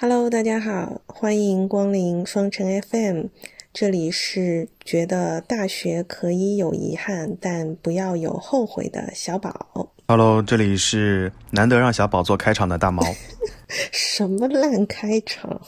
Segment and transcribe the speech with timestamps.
[0.00, 3.24] Hello，大家好，欢迎光临双城 FM，
[3.72, 9.90] 这里是觉得大学可以有遗憾，但不要有后悔的小宝。
[10.06, 13.02] Hello，这里是难得让小宝做开场的大毛。
[13.90, 15.60] 什么烂开场？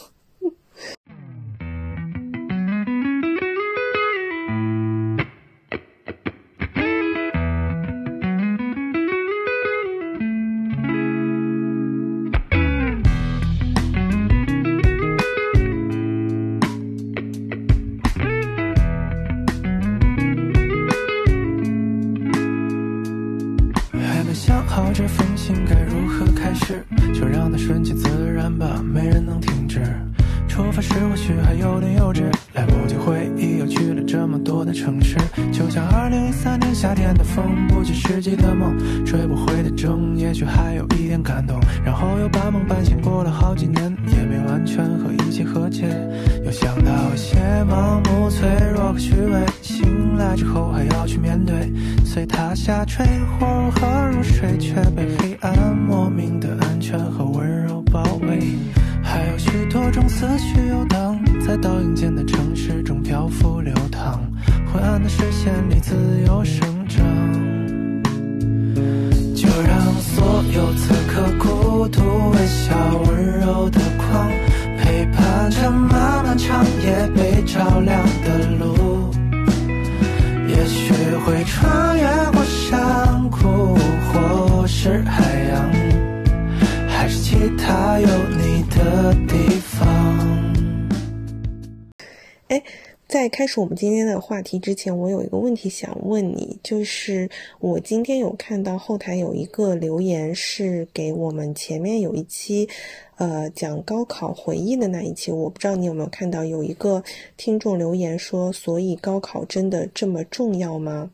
[93.50, 102.68] 始我们今天的话题之前，我有一个问题想问你，就是我今天有看到后台有一个留言是给我们前面有一期，
[103.16, 107.02] 呃，讲高考回忆的那一期，我不知道你有没有看到，有一个
[107.36, 111.10] 听众留言说，所以高考真的这么重要吗？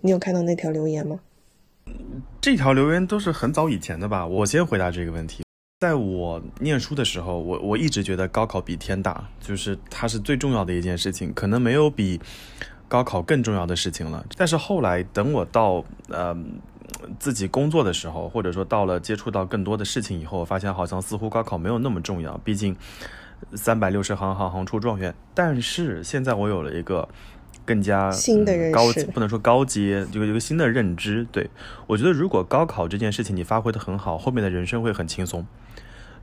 [0.00, 1.20] 你有看到那条留言吗？
[2.40, 4.26] 这条留言都是很早以前的吧？
[4.26, 5.45] 我先回答这个问题。
[5.78, 12.18] 在我念书的时候，我我一直觉得高考比天大，就是它是最重要的一件事情，可能没有比
[12.88, 14.24] 高考更重要的事情了。
[14.38, 16.34] 但是后来等我到呃
[17.18, 22.74] 自己工作的时候，或者说到了接触到更多的事情以后，我发现好像似乎高考没有那么重要，毕竟
[23.52, 25.14] 三百六十行，行行出状元。
[25.34, 27.06] 但是现在我有了一个。
[27.64, 31.26] 更加新的认识、嗯、高级，不能说高阶，有一个新的认知。
[31.32, 31.50] 对
[31.88, 35.44] 我觉得，如果高考这件事情你发挥的很好，后面的人生会很轻松。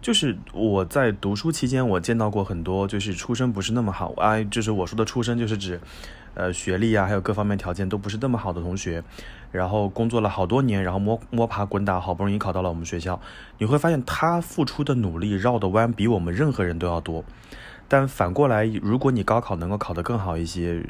[0.04, 5.80] 就是我在读书期间，我见到过很多，就是出身不是那么好，哎，就是我说的出身，就是指，
[6.34, 9.02] 呃，学历啊，还有各方面条件都不是那么好的同学，
[9.50, 13.22] 然后工作了好多年，然后摸摸爬滚打，好不容易考到了我们学校，
[13.60, 17.24] 你会发现他付出的努力绕的弯比我们任何人都要多。
[17.88, 20.84] 但反过来，如果你高考能够考得更好一些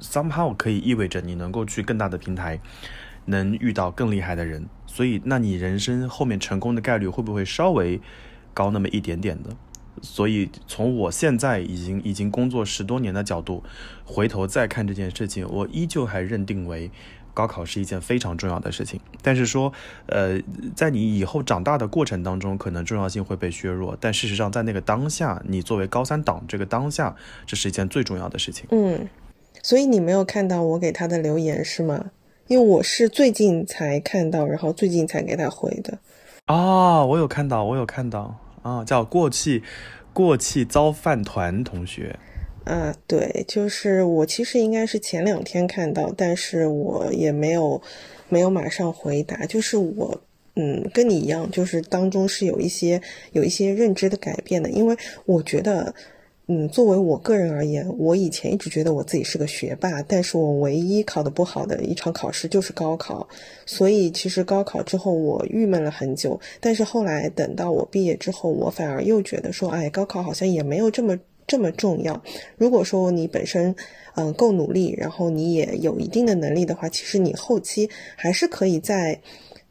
[0.00, 2.58] ，somehow 可以意味着你能够去更大的平台，
[3.26, 8.00] 能遇到更厉害的人，所以那你人生后面成功的概率会不会稍微
[8.54, 9.50] 高那么一点点的？
[10.02, 13.62] 所以从我现在已经已经工作十多年的角度，
[14.04, 16.90] 回头再看这件事情，我依旧还认定为。
[17.32, 19.72] 高考是一件非常重要的事情，但是说，
[20.06, 20.38] 呃，
[20.74, 23.96] 在你以后长大的过程当中，可能重要性会被削弱。
[24.00, 27.14] 但事实上，在那个当下，你作为高三党这个当下，
[27.46, 28.66] 这是一件最重要的事情。
[28.72, 29.08] 嗯，
[29.62, 32.10] 所以你没有看到我给他的留言是吗？
[32.48, 36.00] 因为我是最近才看到，然后最近才给他回的。
[36.50, 39.62] 啊，我有看到，我有看到啊，叫过气
[40.12, 42.18] 过气遭饭团同学。
[42.64, 47.80] 啊，对，就是我其实应该是前两天看到，但是我也没有
[48.28, 49.46] 没有马上回答。
[49.46, 50.20] 就是我，
[50.56, 53.00] 嗯，跟你一样，就是当中是有一些
[53.30, 54.96] 有一些认知的改变的，因为
[55.26, 55.94] 我觉得，
[56.52, 63.28] 嗯，作为我个人而言，我以前一直觉得我自己是个学霸，但是我唯一考得不好的一场考试就是高考，
[63.64, 71.16] 所以其实高考之后我郁闷了很久，但是后来等到我毕业之后，我反而又觉得说，哎，高考好像也没有这么。
[71.46, 72.22] 这么重要。
[72.56, 73.74] 如果说你本身，
[74.14, 79.20] 嗯、够努力，然后你也有一定的能力的话，其实你后期还是可以在，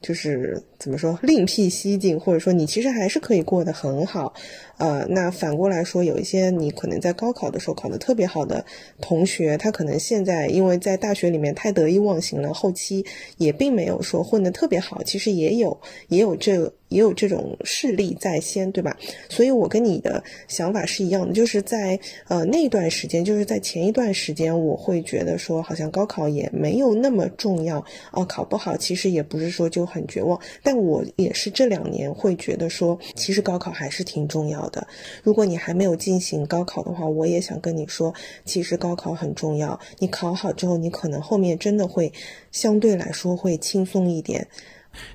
[0.02, 4.34] 就是怎么说，另辟蹊径，或者说你其实还是可以过得很好。
[4.78, 8.66] 呃，那反过来说，有一些你可能在高考的时候考得特别好的
[9.02, 13.06] 同学，他可能现在因为在大学里面太得意忘形了，后期
[13.38, 18.96] 也并没有说混得特别好，其实也有也有这也有这种势力在先，对吧？
[19.28, 22.00] 所以我跟你的想法是一样的，就是在
[22.30, 30.40] 呃那段时间，就是在前一段时间，我会觉得说好像高考也没有那么重要啊，考不好其实也不是说就很绝望。
[30.64, 34.88] 但我也是这两年会觉得说，其实高考还是挺重要的。
[35.24, 38.14] 如果你还没有进行高考的话，我也想跟你说，
[38.46, 39.78] 其实高考很重要。
[39.98, 42.14] 你考好之后，你可能后面真的会
[42.52, 44.48] 相对来说会轻松一点。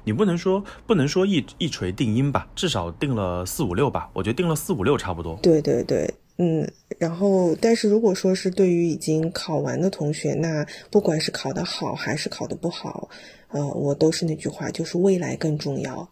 [0.05, 4.09] 你不能说不能说一一锤定音吧，至少定了四五六吧。
[4.13, 5.39] 我觉得定了四五六差不多。
[5.43, 6.71] 对对对，嗯。
[6.97, 13.09] 然后，但是如果说是对于已经考完的同学，那不管是考得好还是考得不好，
[13.49, 16.09] 呃，我都是那句话，就是未来更重要。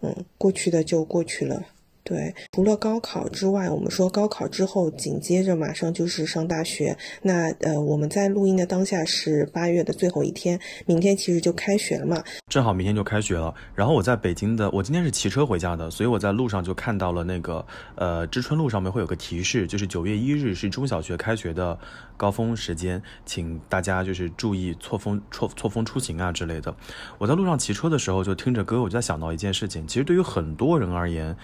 [0.00, 1.62] 嗯，过去的就过去了。
[2.04, 6.96] 对，除了高考之外，我们说高考之后紧接着马上就是上大学。
[7.22, 12.20] 那呃，我们在录音的当下是八月的最后一天，明天其实就开学了嘛。
[12.48, 13.54] 正好明天就开学了。
[13.74, 17.64] 然后我在北京的，我今天是骑车回家的，所以我在路上就看到了那个
[17.94, 21.78] 呃知春路上面会有个提示，就是九月一日是中小学开学的
[22.16, 26.74] 高峰时间，请大家就是注意错峰错错峰出行啊之类的。
[27.18, 31.36] 我在路上骑车的时候就听着歌，我就在想到一件事情，其实对于很多人而言。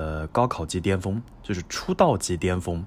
[0.00, 2.82] 呃，高考级巅峰，就是出道级巅峰，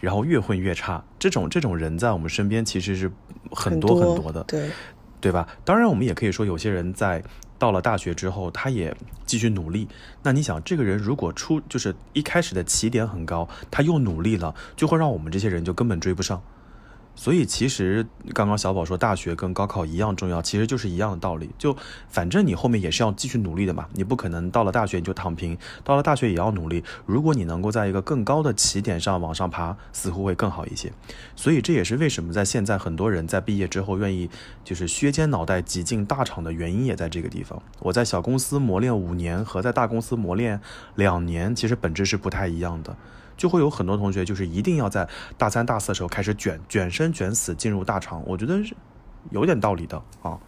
[0.00, 1.00] 然后越混越差。
[1.16, 3.08] 这种这种人在我们身边其实是
[3.52, 4.68] 很多很多的，对
[5.20, 5.46] 对吧？
[5.64, 7.22] 当然，我们也可以说，有些人在
[7.56, 8.92] 到了大学之后，他也
[9.24, 9.86] 继续努力。
[10.24, 16.42] 那你想，这个人如果出就是一开始的起点很高，他又努力了，就会让我们这些人就根本追不上。
[17.16, 21.50] 所以其实刚刚小宝说大学跟高考一样重要，其实就是一样的道理。
[21.58, 21.74] 就
[22.08, 26.84] 反正你后面也是要继续努力的嘛，你不可能到了大学你就躺平，到了大学也要努力。
[27.06, 30.92] 如果你能够在一个更高的起点上往上爬，似乎会更好一些。
[31.34, 34.28] 所以这也是为什么在现在很多人在毕业之后愿意
[34.62, 37.60] 就是削尖脑袋挤进大厂的原因，也在这个地方。
[37.80, 40.60] 我在小公司磨练五年和在大公司磨练
[40.94, 42.94] 两年，其实本质是不太一样的。
[43.36, 48.74] 就会有很多同学，就是一定要在大三、大四的时候开始卷卷生卷死进入大厂，我觉得是
[49.30, 50.38] 有点道理的啊。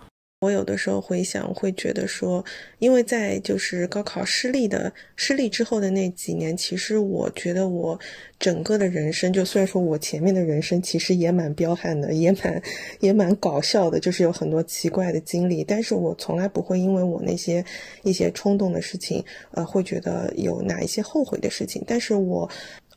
[0.40, 2.44] 我有的时候回想，会觉得说，
[2.78, 7.98] 因为在就是高考失利的失利之后的那几年，其实我觉得我
[8.38, 12.62] 整个的人生，就虽然说我前面的人生其实也蛮彪悍的，也蛮
[13.00, 17.64] 也蛮搞笑的，就是有很多奇怪的经历，但是我从来不会因为我那些
[18.04, 22.48] 一些冲动的事情，呃，会觉得有哪一些后悔的事情，但是我。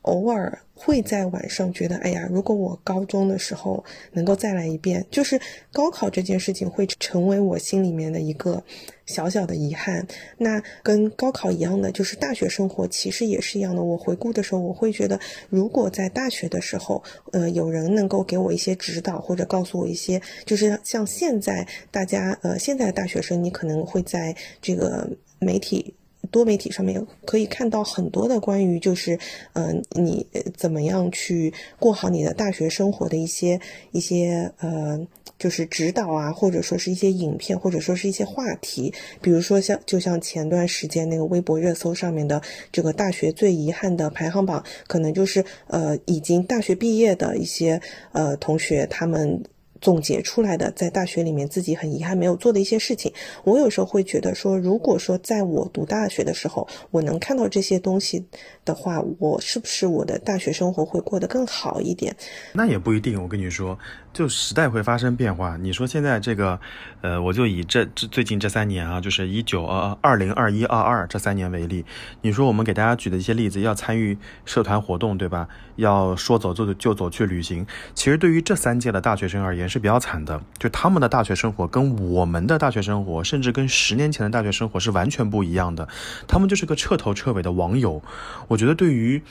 [0.03, 3.83] 偶尔会在晚上觉得，哎呀，如果我高中的时候
[4.13, 5.39] 能够再来一遍，就是
[5.71, 8.63] 高考这件事情会成为我心里面的一个
[9.05, 10.07] 小小的遗憾。
[10.37, 13.83] 那跟高考一样的，就是大学生活其实也是一样的。
[13.83, 15.19] 我回顾的时候，我会觉得，
[15.49, 25.07] 如果在大学的时候，呃，有人能够给我一些指导，或者告诉我一些，就是像现在大家，呃，现在的大学生，你可能会在这个
[25.37, 25.93] 媒体。
[26.31, 29.19] 多媒体上面可以看到很多的关于就是，
[29.53, 30.25] 嗯，你
[30.55, 33.59] 怎么样去过好你的大学生活的一些
[33.91, 35.05] 一些呃，
[35.37, 42.41] 就是指导啊，或者说是一些影片，或者说是一些话题，比如说像就像前段时间那个微博热搜上面的
[42.71, 47.81] 这个大学最遗憾的排行榜，可能就是呃已经大学毕业的一些
[48.13, 49.43] 呃同学他们。
[49.81, 53.11] 总结出来的，在大学里面自己很遗憾没有做的一些事情，
[53.43, 58.23] 我有时候会觉得说，如果说在我读大学的时候，我能看到这些东西
[58.63, 62.15] 的话，我是不是我的大学生活会过得更好一点？
[62.53, 63.77] 那也不一定，我跟你说。
[64.13, 65.57] 就时代会发生变化。
[65.57, 66.59] 你说现在这个，
[67.01, 71.85] 呃，我就以这这最近这三年啊，就是一九呃二零二一二二这三年为例。
[72.21, 75.47] 你说我们给大家举的一些例子，要参与社团活动，对吧？
[75.77, 77.65] 要说走就就走去旅行。
[77.95, 85.87] 其实对于这三届的大学生而言是比较惨的，就他们的大学生活跟我们的大学生活，甚至跟十年前的大学生活是完全不一样的。
[86.27, 88.01] 他们就是个彻头彻尾的网友。
[88.49, 89.21] 我觉得对于。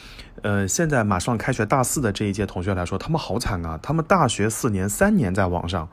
[0.42, 3.78] 呃，现在马上开学大四的这一届同学来说，他们好惨啊！
[3.82, 5.88] 他们大学四年三年在网上，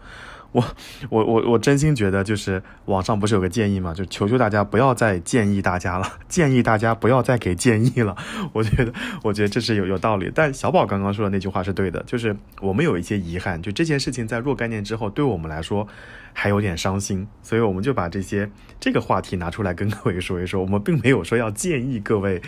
[0.57, 0.65] 我
[1.09, 3.93] 我我我真心觉得，就是网上不是有个建议嘛？
[3.93, 8.15] 就求求大家不要再建议大家了， 建议大家不要再给建议了。
[8.53, 8.91] 我觉得，
[9.23, 10.31] 我觉得这是有有道理。
[10.33, 15.87] 但小宝刚刚说的那句话是对的，就是我们有一些遗憾，就这件事情在若干年之后，对我们来说。
[16.39, 18.47] 还有点伤心，所以我们就把这些
[18.79, 20.61] 这个话题拿出来跟各位说一说。
[20.61, 22.39] 我们并没有说要建议各位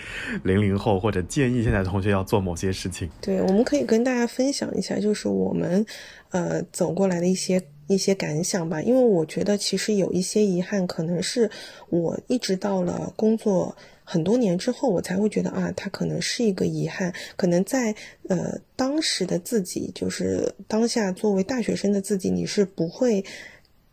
[0.43, 3.09] 零零后或者建议现在同学要做某些事情。
[3.19, 5.83] 对，我们可以跟大家分享一下，就是我们
[6.29, 7.59] 呃走过来的一些
[7.89, 8.81] 一些感想吧。
[8.81, 11.51] 因为我觉得其实有一些遗憾，可能是
[11.89, 17.13] 我一直到了工作很多年之后，我才会觉得啊，它可能是一个遗憾。
[17.35, 17.93] 可能在
[18.29, 23.25] 呃当时的自己，就是当下作为大学生的自己，你是不会。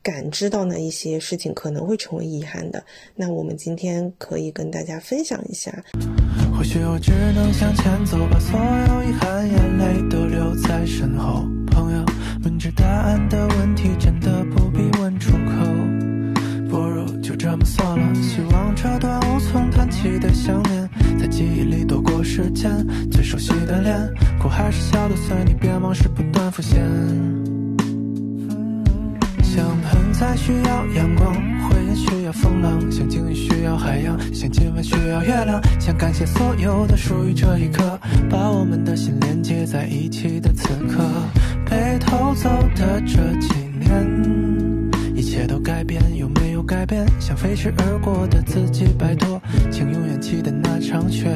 [0.03, 2.85] 感知到那一些事情可能会成为遗憾的，
[3.17, 5.85] 那我们今天可以跟大家分享一下。
[6.57, 11.43] 或许我只能向前走，把所有遗憾、眼泪都留在身后。
[11.73, 12.05] 朋友，
[12.47, 15.67] 明知答案的问题，真的不必问出口，
[16.71, 18.15] 不如就这么算了。
[18.23, 20.89] 希望这段无从谈起的想念，
[21.19, 22.71] 在记忆里躲过时间。
[23.11, 23.99] 最熟悉的脸，
[24.41, 26.81] 哭还是笑的随你变，往事不断浮现。
[29.43, 35.61] 像盆栽需要阳光，回忆需要风浪，像鲸鱼需要海洋，像今晚需要月亮。
[35.81, 37.99] 想感谢所有的属于这一刻，
[38.31, 41.03] 把我们的心连接在一起的此刻。
[41.69, 43.91] 被偷走的这几年，
[45.15, 47.07] 一切都改变，有没有改变？
[47.21, 51.27] 像飞驰而过的自己，拜托，请永远记得那场雪。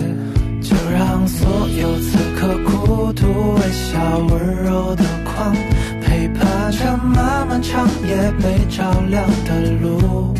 [0.62, 5.56] 就让所有此刻孤独、微笑、温柔的光。
[6.02, 10.34] 陪伴着漫漫长夜被照亮的路，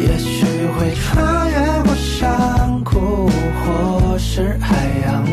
[0.00, 4.74] 也许会穿越过山谷，或是海
[5.04, 5.24] 洋，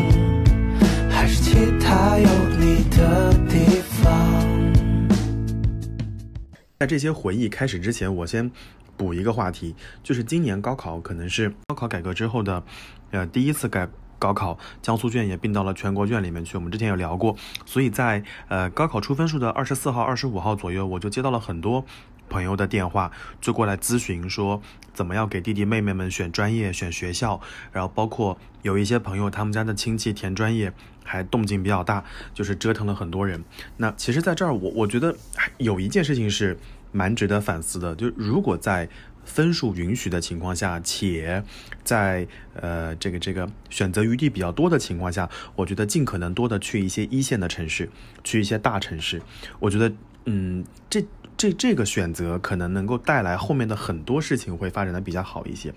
[6.86, 8.50] 这些回忆开始之前，我先
[8.96, 12.62] 补一个话题，就是今年高考可能是高考改革之后的，
[13.10, 13.88] 呃，第一次改。
[14.18, 21.84] 高考江苏卷也并到了全国卷里面去，我们之前有聊过，所以在呃高考出分数的二十四号、二十五号左右，我就接到了很多
[22.30, 23.12] 朋友的电话，
[23.42, 24.62] 就过来咨询说
[24.94, 27.38] 怎么样给弟弟妹妹们选专业、选学校，
[27.72, 30.72] 然后包括有一些朋友他们家的亲戚填专业
[31.04, 32.02] 还动静比较大，
[32.32, 33.44] 就是折腾了很多人。
[33.76, 35.14] 那其实在这儿，我我觉得
[35.58, 36.58] 有一件事情是
[36.96, 38.88] 蛮值得反思的，就如果在。
[39.26, 41.42] 分数允许的情况下，且
[41.82, 42.24] 在
[42.54, 47.90] 呃这个这个选择余地比较多的情况下，我觉得尽可能多的去一些一线的城市，
[48.22, 49.20] 去一些大城市。
[49.58, 49.92] 我觉得，
[50.26, 51.04] 嗯，这
[51.36, 55.72] 这这个选择可能能够带来后面的很多事情会发展的比较好一些。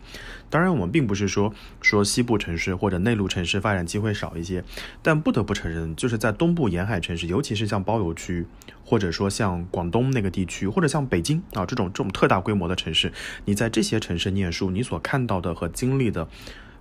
[0.49, 4.63] 当然，我们并不是说说西部城市或者内陆城市发展机会少一些，
[5.01, 8.45] 但不得不承认，就是在东部沿海城市，尤其是像包邮区。
[8.85, 13.13] 或者说像广东那个地区，或者像北京啊这种这种特大规模的城市，
[13.45, 16.27] 你在这些城市念书，你所看到的和经历的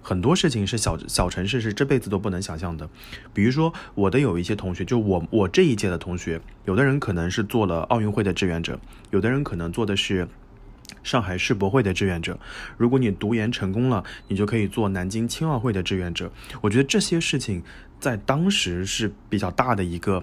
[0.02, 2.88] 很多事情是小小城市是这辈子都不能想象的。
[3.32, 10.28] 比如说我的有一些同学，就我我这一届的同学，有的人可能是做了奥运会的志愿者，有的人可能做的是
[11.02, 12.38] 上海世博会的志愿者。
[12.76, 16.32] 如果你读研成功了，你就可以做南京青奥会的志愿者。
[16.62, 17.62] 我觉得这些事情
[18.00, 20.22] 在当时是比较大的一个。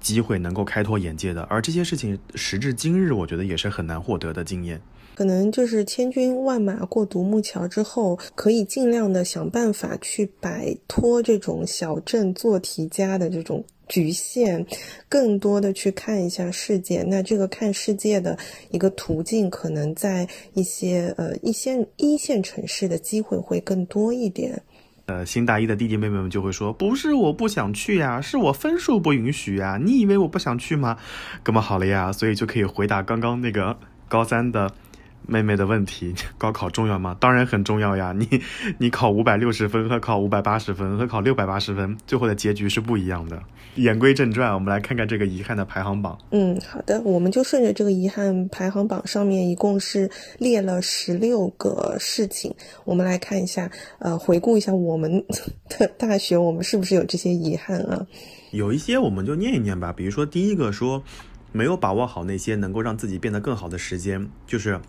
[0.00, 4.80] 机会能够开拓眼界的，而这些事情时至今日，我觉得也是很难获得的经验。
[5.20, 14.64] 可能就是千军万马过独木桥之后，可以尽量的想办法去摆脱这种小镇做题家的这种局限，
[15.10, 17.02] 更多的去看一下世界。
[17.02, 18.38] 那这个看世界的
[18.70, 24.62] 一个途径，可能在一些呃一线一线城市的机会会更多一点。
[25.04, 29.78] 呃，新大一的弟弟妹妹们就会说：“不是我不想去呀，是我分数不允许呀。
[29.84, 30.96] 你以为我不想去吗？
[31.42, 33.76] 哥们好了呀，所以就可以回答刚刚那个
[34.08, 34.72] 高三的。”
[35.26, 37.16] 妹妹的问题：高考重要吗？
[37.20, 38.12] 当然很重要呀！
[38.16, 38.28] 你
[38.78, 43.40] 你考五百六十分和考五百八十分和考六百八十分，最后的结局是不一样的。
[43.76, 46.18] 言归正传，我们来看看这个遗憾的排行榜。
[46.30, 52.52] 嗯，好的，我们就顺着这个遗憾排行榜上面一共是列了十六个事情，
[52.84, 55.24] 我们来看一下，呃，回顾一下我们
[55.68, 58.04] 的大学，我们是不是有这些遗憾啊？
[58.50, 61.00] 有一些我们就念一念吧，比如说第一个说
[61.52, 64.80] 没有把握好那些能够让自己变得更好的时间，就是。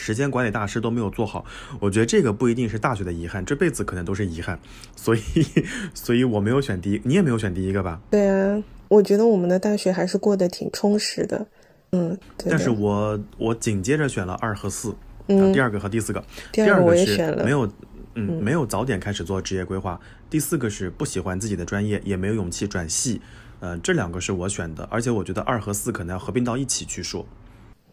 [0.00, 1.44] 时间管理大师都没有做好，
[1.78, 4.58] 我觉得这个不一定是大学的遗憾，这辈子可能都是遗憾。
[4.96, 5.20] 所以，
[5.92, 8.00] 所以我没有选第一，你也没有选第一个吧？
[8.10, 11.46] 对啊，我觉得我们的大学还是过得挺充实的。
[11.92, 12.16] 嗯，
[12.48, 14.94] 但是我我紧接着选了二和四，
[15.26, 16.24] 嗯，第二个和第四个。
[16.50, 17.70] 第二个是没有，
[18.14, 20.00] 嗯，没有早点开始做职业规划。
[20.30, 23.20] 第四个是不喜欢自己的专业，也没有勇气转系。
[23.58, 27.26] 呃，这两个是我选的，而且我觉得二和四可能要合并到一起去说。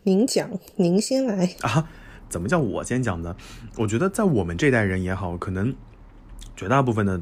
[0.08, 1.90] 您讲，您先来啊？
[2.30, 3.36] 怎么叫我先讲呢？
[3.76, 5.76] 我觉得在我们这代人也好，可能
[6.56, 7.20] 绝大部分的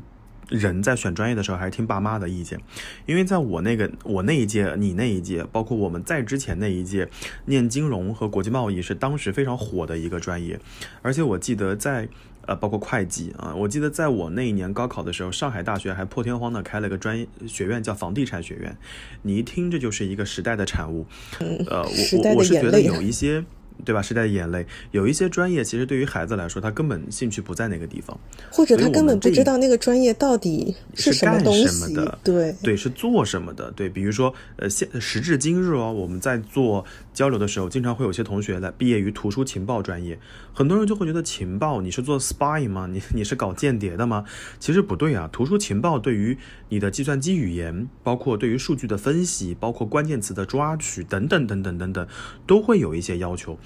[0.50, 2.60] 人在选专业的时候还是听爸妈的意见，
[3.08, 7.10] 因为在我那个我那一届，你那一届，包括我们在之前那一届，
[7.46, 10.60] 念金融和国际贸易是当时非常火的一个专业，
[11.01, 12.08] 而且我记得在。
[12.47, 18.77] 呃，包括会计啊，我记得在我那一年高考的时候，上海大学还破天荒的开了个专业学院，叫房地产学院。
[19.23, 21.05] 你一听，这就是一个时代的产物。
[21.39, 23.43] 呃，我我我是觉得有一些。
[23.83, 24.01] 对吧？
[24.01, 28.17] 时代的眼泪，有一些专业其实对于孩子来说，他根本兴趣不在那个地方，
[28.49, 31.93] 或者他根本不知道那个专业到底是什么东西。
[32.23, 33.69] 对对，是做什么的？
[33.71, 36.85] 对，比如说，呃，现时至今日哦，我们在做
[37.15, 40.19] 交流的时候，经常会有些同学来毕业于图书情报专业，
[40.53, 42.88] 很多人就会觉得情报你是做 spy 吗？
[42.91, 44.25] 你你是搞间谍的吗？
[44.60, 46.38] 其实不对啊，图书情报对于
[46.69, 52.07] 你的计算机语言，包括对于数据的分析，包括关键词的抓取等等等等等等，
[52.45, 53.57] 都会有一些要求。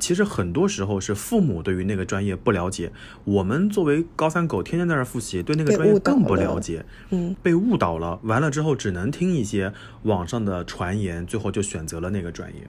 [0.00, 2.92] 其实很多时候是父母对于那个专业不了解，
[3.24, 8.18] 我们作为高三狗，天天在那儿复习，对那个专业更不了解，嗯，被误导了。
[8.22, 9.72] 完了之后，只能听一些
[10.04, 12.68] 网上的传言，最后就选择了那个专业。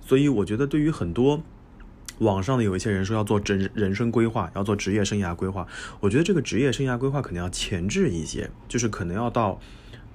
[0.00, 1.42] 所以我觉得，对于很多
[2.18, 5.66] 网上的有一些人说要做人人生规划，要做职业生涯规划，
[6.00, 9.60] 我觉得这个职业生涯规划可能要前置一些，就是可能要到。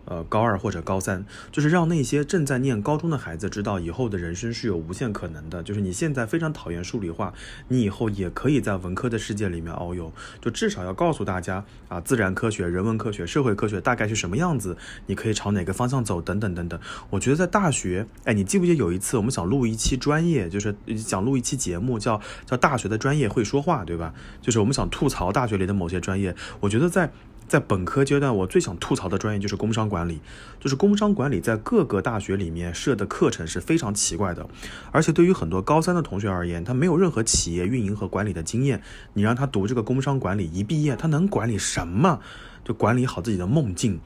[0.05, 5.61] 呃，高二或者高三，就是让那些正在念高中的孩子知道，以后的人生是有无限可能的。
[5.61, 7.33] 就是你现在非常讨厌数理化，
[7.67, 10.11] 你以后也可以在文科的世界里面遨游。
[10.41, 16.79] 就至少要告诉大家啊，自然科学、人文科学、社会科学大概是什么样子，你可以朝哪个方向走，等等等等。
[17.11, 24.13] 我觉得在大学，哎，你记不记得有一次我们想录一期专业，就是想录一期节目，叫叫大学的专业会说话，对吧？
[24.41, 26.35] 就是我们想吐槽大学里的某些专业。
[26.59, 27.11] 我觉得在。
[27.51, 30.21] 在本科阶段，我最想吐槽的专业就是工商管理。
[30.57, 34.47] 就是工商管理在各个大学里面设的课程是非常奇怪的，
[34.93, 38.81] 而且对于很多高三的同学而言，他没有任何企业运营和管理的经验。
[39.11, 42.21] 你让他读这个工商管理，一毕业他能管理什么？
[42.63, 43.99] 就管理好自己的梦境。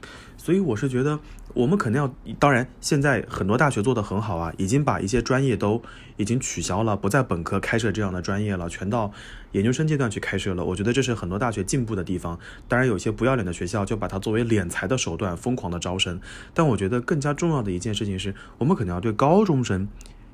[0.46, 1.18] 所以我是觉得，
[1.54, 5.82] 我们肯定要，当然现在很多大学做得很好啊，已经把一些专业都
[6.18, 9.10] 已经取消了，不在本科开设这样的专业了，全到
[9.50, 10.64] 研究生阶段去开设了。
[10.64, 12.38] 我觉得这是很多大学进步的地方。
[12.68, 16.20] 当然，有些不要脸的学校就把它作为敛财的手段，疯狂的招生。
[16.54, 19.88] 但我觉得更加重要的一件事情是，我们肯定要对高中生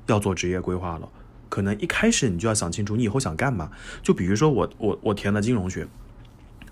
[0.05, 1.09] 要做职业规划了。
[1.49, 3.71] 可能一开始你就要想清楚，你以后想干嘛。
[4.03, 5.87] 就比如说我，我，我填了金融学。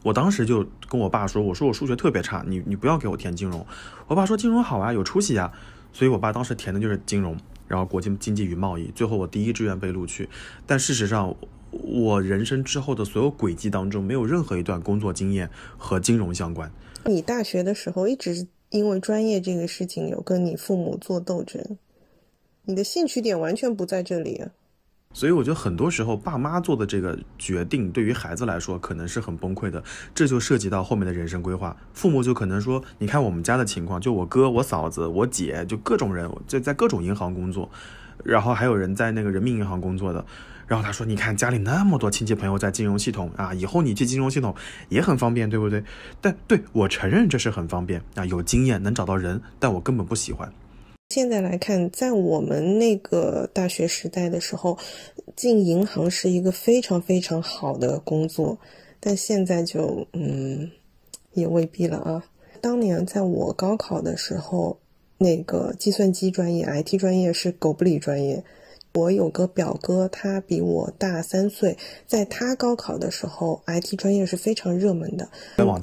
[0.03, 3.65] 我当时就跟我爸说：“我说我数学特别差，你你不要给我填金融。”
[4.07, 5.51] 我爸说：“金融好啊，有出息啊。”
[5.93, 8.85] 所以，我爸当时填的就是金融，然后国际经济与贸易。
[8.95, 10.27] 最后，我第一志愿被录取。
[10.65, 11.35] 但事实上，
[11.69, 16.71] 我人生之后的所有轨迹当中，没有任何一段工作经验和金融相关。
[17.05, 21.77] 你大学的时候一直因为专业这个事情有跟你父母做斗争，
[22.63, 24.51] 你的兴趣点完全不在这里啊。
[25.13, 29.83] 所以我觉得很多时候，爸妈做的这个决定对于孩子来说可能是很崩溃的，
[30.15, 31.75] 这就涉及到后面的人生规划。
[31.93, 37.69] 父母就可能说：“你看我们家的情况，就我哥、我嫂子、我姐，就各种人就在各种银行工作，
[38.23, 40.25] 然后还有人在那个人民银行工作的。
[40.65, 44.55] 然后他说：‘你看家里那么多亲戚朋友在金融系统啊，以后你去金融系统
[44.87, 45.83] 也很方便，对不对？’
[46.21, 50.49] 但对我承认这是很方便啊，有经验能找到人，但我根本不喜欢。”
[51.11, 54.77] 现在来看，在我们那个大学时代的时候，
[55.35, 58.57] 进银行是一个非常非常好的工作，
[58.97, 60.71] 但现在就嗯，
[61.33, 62.23] 也未必了啊。
[62.61, 64.79] 当年在我高考的时候，
[65.17, 68.41] 那个计算机专业、IT 专业是狗不理专业。
[68.93, 75.29] 我有个表哥，他比我大三岁，在他高考的时候，IT 专业是非常热门的，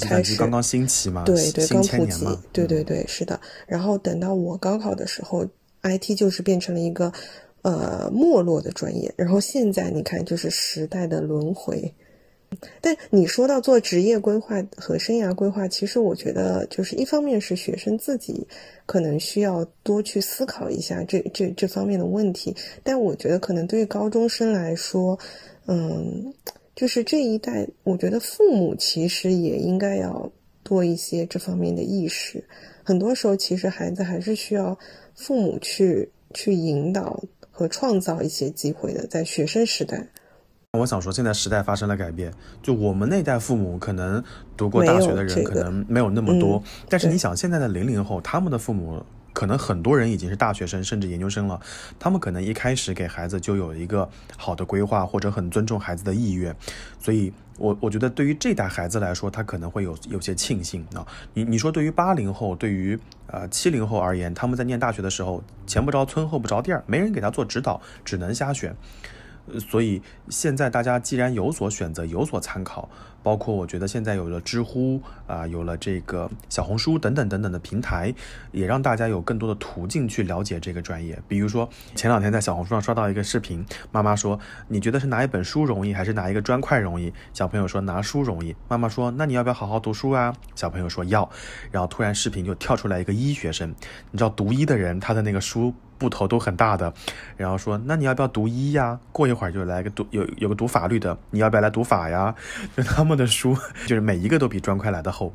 [0.01, 3.41] 开始刚刚兴起嘛，对对，刚普及，对对对，是的。
[3.67, 5.47] 然后等到我高考的时候
[5.83, 7.13] ，IT 就是变成了一个
[7.63, 9.13] 呃没落的专业。
[9.17, 11.95] 然后现在你看，就是时代的轮回。
[12.81, 18.47] 但你说到做职业规划和生涯规划，其实我觉得就是一方面是学生自己
[18.87, 25.19] 可能需要多去思考一下这这这方面的问题，但我觉得可能对于高中生来说，
[25.67, 26.33] 嗯，
[26.75, 30.33] 就是这一代，我觉得父母其实也应该要
[30.63, 32.43] 多一些这方面的意识。
[32.83, 34.77] 很多时候，其实孩子还是需要
[35.15, 40.09] 父母去去引导和创造一些机会的，在学生时代。
[40.77, 42.31] 我想说，现在时代发生了改变。
[42.63, 44.23] 就我们那代父母，可能
[44.55, 46.63] 读过大学的人可能没有那么多。
[46.91, 49.03] 但是你想，现在的零零后，他们的父母
[49.33, 51.59] 可能很多人已经是大学生，甚至研究生了。
[51.99, 56.55] 他们可能一开始给孩子就有一个好的规划，或者很尊重孩子的意愿。
[56.99, 61.07] 所以，我我觉得对于这代孩子来说，他可能会有有些庆幸啊。
[61.33, 68.77] 你你说，对于八零后，对于呃七零后而言，他们在念大学的时候，前不着村后不着店儿，没人给他做指导，只能瞎选。
[69.59, 72.89] 所以现在大家既然有所选择，有所参考，
[73.23, 78.15] 包括我觉得现在有了知乎啊，有了这个小红书等等等等的平台，
[78.53, 81.21] 也让大家有更多的途径去了解这个专业。
[81.27, 91.29] 比如说前两天在小红书上刷到一个视频，妈妈说：“你觉得是拿一本书容易，还是拿一个砖块容易？”小朋友说：“拿书容易。”妈妈说：“那你要不要好好读书啊？”小朋友说：“要。”
[91.71, 93.69] 然后突然视频就跳出来一个医学生，
[94.11, 95.75] 你知道读医的人他的那个书。
[95.99, 96.93] 部头都很大的，
[97.37, 98.99] 然后说，那你要不要读医呀？
[99.13, 102.35] 过一会儿就来个读有有个读法律的，你要不要来读法呀？
[102.77, 103.57] 就他们的书，
[103.87, 105.33] 就是每一个都比砖块来的厚，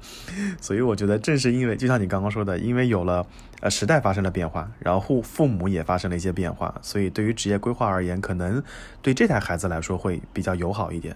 [0.61, 3.25] 所以我觉得正是因为，就像你刚刚说的，因为有了
[3.59, 8.63] 呃时代发生了变化，然后父父母也发生了一些变化，所以对于职业规划而言，可能
[9.01, 11.15] 对这代孩子来说会比较友好一点。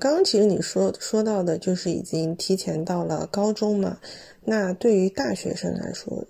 [0.00, 3.96] 刚刚其实你说说到的就是已经提前到了高中嘛，
[4.44, 6.26] 那对于大学生来说。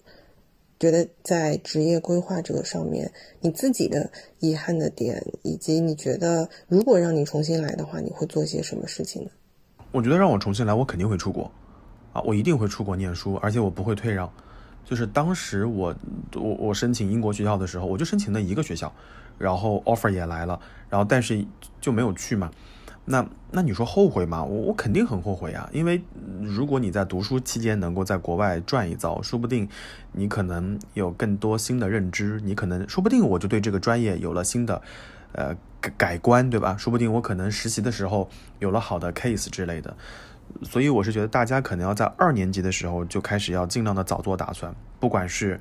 [0.79, 3.11] 觉得在职业规划这个上面，
[3.41, 9.31] 你自己的遗憾的点，以及你觉得如果让你重新来的话，你会做些什么事情呢？
[9.91, 11.51] 我觉得让我重新来，我肯定会出国，
[12.13, 14.31] 啊，我一定会出国念书，而且我不会退让。
[14.85, 15.95] 就是当时我
[16.35, 18.93] 我我申请英国学校的时候，我就申请了一个学校，
[19.37, 21.45] 然后 offer 也来了，然后但是
[21.81, 22.51] 就没有去嘛。
[23.11, 24.45] 那那你说后悔吗？
[24.45, 25.69] 我我肯定很后悔啊！
[25.73, 26.03] 因为
[26.43, 29.67] 如果你在读书期间能够在国外转一遭，说不定
[30.13, 34.83] 你可能有更多新的认知，你可能说不定我就对这个专业有了新的
[35.33, 36.77] 呃改改观，对吧？
[36.77, 39.97] 说不定我可能实习的时候有了好的 case 之类的。
[40.63, 45.59] 所以我是觉得大家可能要在二年级的时候就开始要尽量的早做打算，不管是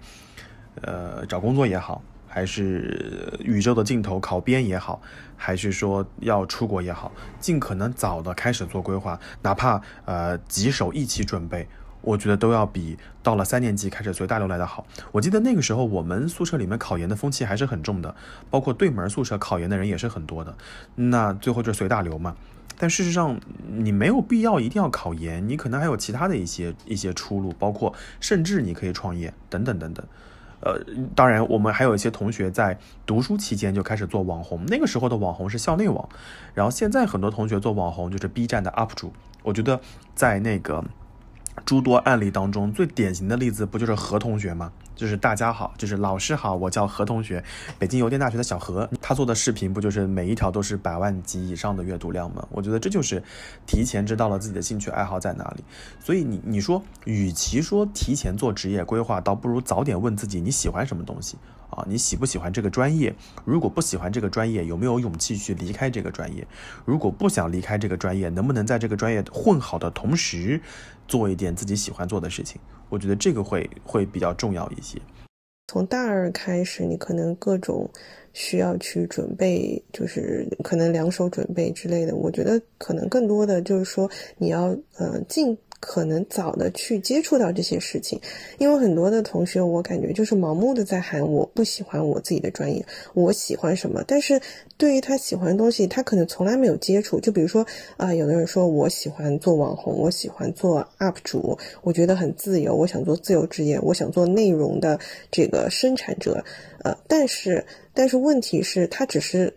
[0.82, 2.02] 呃找工作也好。
[2.28, 5.02] 还是宇宙的尽头考编也好，
[5.36, 11.68] 还是说要出国也好，尽可能早的开始做规划，哪怕呃几手一起准备，
[12.02, 14.86] 我觉得都要比到了三年级开始随大流来的好。
[15.12, 18.16] 我记得那个时候我们宿舍里面考研的风气还是很重的，
[18.50, 20.56] 包括对门宿舍考研的人也是很多的。
[20.96, 22.36] 那最后就随大流嘛。
[22.80, 30.06] 但事实上你没有必要一定要考研，你可能还有其他的一些一些出路，包括甚至你可以创业等等等等。
[30.60, 30.80] 呃，
[31.16, 34.66] 当然，我们还有一些同学在读书期间就开始做网红。
[34.68, 36.10] 那个时候的网红是校内网，
[36.54, 39.14] 然后现在很多同学做网红就是 B 站的 UP 主。
[39.44, 39.80] 我觉得
[40.16, 40.84] 在那个
[41.64, 44.72] 诸多案例当中，最典型的例子不就是何同学吗？
[44.98, 47.42] 就是大家好，就是老师好，我叫何同学，
[47.78, 48.90] 北京邮电大学的小何。
[49.00, 52.46] 他做的视频不就是每一条都是百万级以上的阅读量吗？
[52.50, 53.22] 我觉得这就是
[53.68, 55.64] 提前知道了自己的兴趣爱好在哪里。
[56.04, 61.38] 所以你你说，与其说提前做职业规划，倒不如早点问自己你喜欢什么东西
[61.70, 61.86] 啊？
[61.88, 63.14] 你喜不喜欢这个专业？
[63.46, 66.46] 如果不喜欢这个专业，有没有勇气去离开这个专业？
[66.86, 70.60] 如果不想离开这个专业，能不能在这个专业混好的同时，
[71.08, 72.60] 做一点自己喜欢做的事情？
[72.90, 75.00] 我觉得这个会会比较重要一些。
[75.68, 77.90] 从大二开始，你可能各种
[78.32, 82.16] 需要去准备，就是可能两手准备之类的。
[82.16, 85.58] 我觉得可能更多的就是说，你要呃进。
[85.80, 88.20] 可能早的去接触到这些事情，
[88.58, 94.42] 因为很多的同学，我感觉就是盲目的在喊我不喜欢我自己的专业，我喜欢什么，但是
[94.78, 97.20] 对于他喜欢的东西，他可能从来没有接触。
[97.20, 97.66] 就比如说
[97.98, 105.00] 啊，有的人说我喜欢做网红，我喜欢做 UP 主，我觉得很自由，我想做自由职业，我想做内容的
[105.32, 106.44] 这个生产者，
[106.84, 109.54] 呃，但是但是问题是，他只是。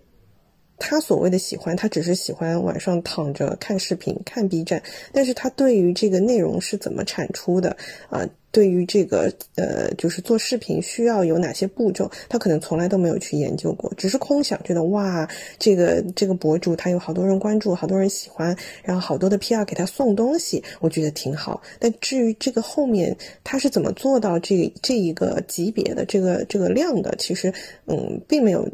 [0.80, 7.76] 他所谓的喜欢，他只是喜欢晚上躺着看视频、看 B 站，但是他对于这个内容是怎么产出的
[8.08, 8.26] 啊？
[8.52, 21.62] 对于这个呃，就是做视频需要有哪些步骤，他可能从来都没有去研究过，只是空想，觉得哇，这个这个博主他有好多人关注，好多人喜欢，然后好多的 PR 给他送东西，我觉得挺好。
[21.78, 27.54] 但至于这个后面他是怎么做到这这一个级别的这个这个量的，其实
[27.86, 28.68] 嗯，并没有。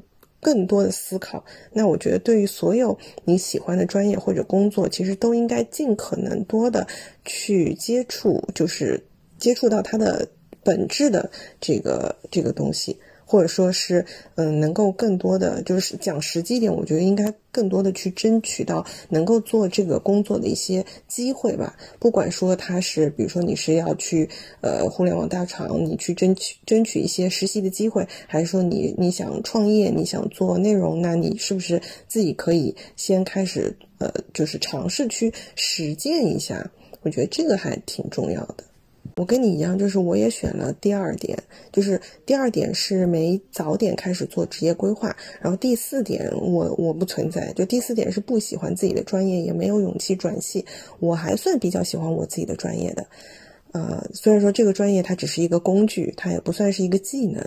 [0.47, 6.87] 更多的思考，那我觉得对于所有你喜欢的专业或者工作，其实都应该尽可能多的
[7.25, 9.03] 去接触，就是
[9.41, 10.29] 接触到它的
[10.63, 11.29] 本质的
[11.61, 12.97] 这个这个东西。
[13.27, 21.77] 或者说是，嗯，能够更多的就是讲实际一点，我觉得应该更多的去争取到能够做这个工作的一些机会吧。
[21.99, 36.71] 不管说他是，比如说你是要去呃互联网大厂，你去争取争取一些实习的机会，还是说你你想创业，你想做内容，那你是不是自己可以先开始呃，就是尝试去实践一下？
[37.03, 38.65] 我觉得这个还挺重要的。
[39.17, 41.39] 我跟你一样，就是我也选了第二点，
[41.73, 50.63] 就是第二点是没早点开始做职业规划，然后第四点我我不存在，就第四点是不喜欢自己的专业，也没有勇气转系。
[51.01, 53.07] 我还算比较喜欢我自己的专业的，
[53.73, 57.43] 呃，虽然说这个专业它只是一个工具，它也不算是一个技能。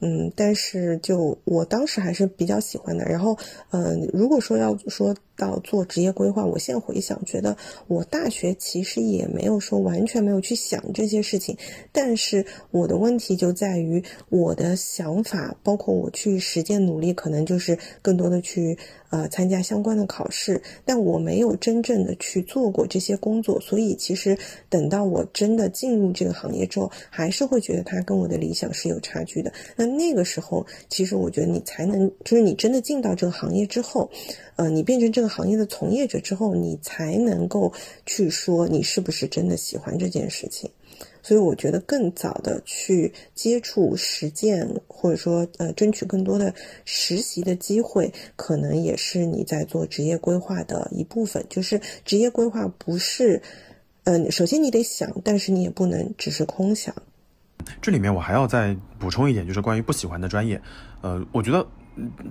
[0.00, 3.04] 嗯，但是就我当时还是比较喜欢的。
[3.04, 3.38] 然后，
[3.70, 11.56] 嗯，如果说要说到做职业规划，我现在回想，觉得我大学其实也没有说完全没有去想这些事情。
[11.92, 18.76] 但是我的问题就在于我的想法，包括我去实践努力，可能就是更多的去。
[19.10, 24.36] 呃，参加相关的考试，但我没有真正的去做过这些工作，所以其实
[24.68, 29.52] 等到我真的进入这个行业之后，还是会觉得它跟我的理想是有差距的。
[29.76, 34.10] 那那个时候，其实我觉得你才能，就是你真的进到这个行业之后，
[34.56, 37.72] 呃，你变成这个行业的从业者之后，你才能够
[38.06, 40.70] 去说你是不是真的喜欢这件事情。
[41.22, 51.44] 所以我觉得更早的去接触实践，或者说呃争取更多的实习的机会，可能也是你在做职业规划的一部分。
[51.48, 53.40] 就是职业规划不是，
[54.04, 56.94] 嗯，首先你得想，但是你也不能只是空想。
[57.80, 60.60] 这里面我还要再补充一点，就是关于不喜欢的专业。
[61.00, 61.66] 呃，我觉得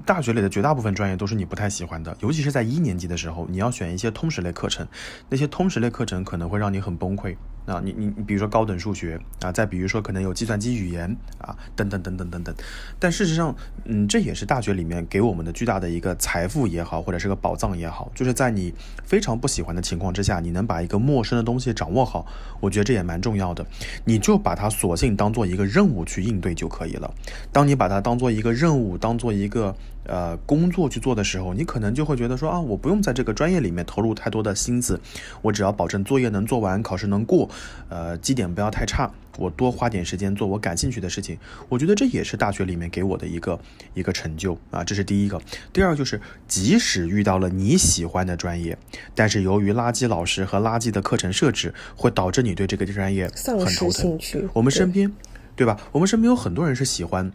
[0.06, 4.88] 大学里的绝大部分专业都是你不太喜欢的，尤其是在一年级的时候，你要选一些通识类课程，
[5.30, 7.36] 那些通识类课程可能会让你很崩溃。
[7.66, 12.54] 啊，你你你，比如说高等数学啊，再比如说可能有计算机语言啊，等等等等等等。
[13.00, 18.74] 但事实上，嗯，这也是大学里面给我们的巨大的一个财富也好，或者是个宝藏也好，就是在你
[19.04, 22.26] 非常不喜欢的情况之下，你能把一个陌生的东西掌握好，
[22.60, 23.66] 我觉得这也蛮重要的。
[24.06, 27.14] 你就把它索性当做一个任务去应对就可以了。
[27.52, 29.76] 当你把它当做一个任务，当做一个。
[30.06, 35.00] 呃，工作去做的时候，你可能就会觉得说啊，我不用在这个专业里面投入太多的心思，
[35.42, 37.50] 我只要保证作业能做完，考试能过，
[37.90, 41.38] 呃，绩点不要太差，我多花点时间做我感兴趣的事情。
[41.70, 43.60] 我觉得这也是大学里面给我的一个
[43.94, 45.42] 一个成就啊，这是第一个。
[45.72, 48.78] 第二就是，即使遇到了你喜欢的专业，
[49.16, 54.20] 但是由于垃圾老师和垃圾的课程设置，会导致你对这个专业很头疼。
[54.54, 55.12] 我们身边，
[55.56, 55.78] 对吧？
[55.94, 57.32] 我们身边有很多人是喜欢。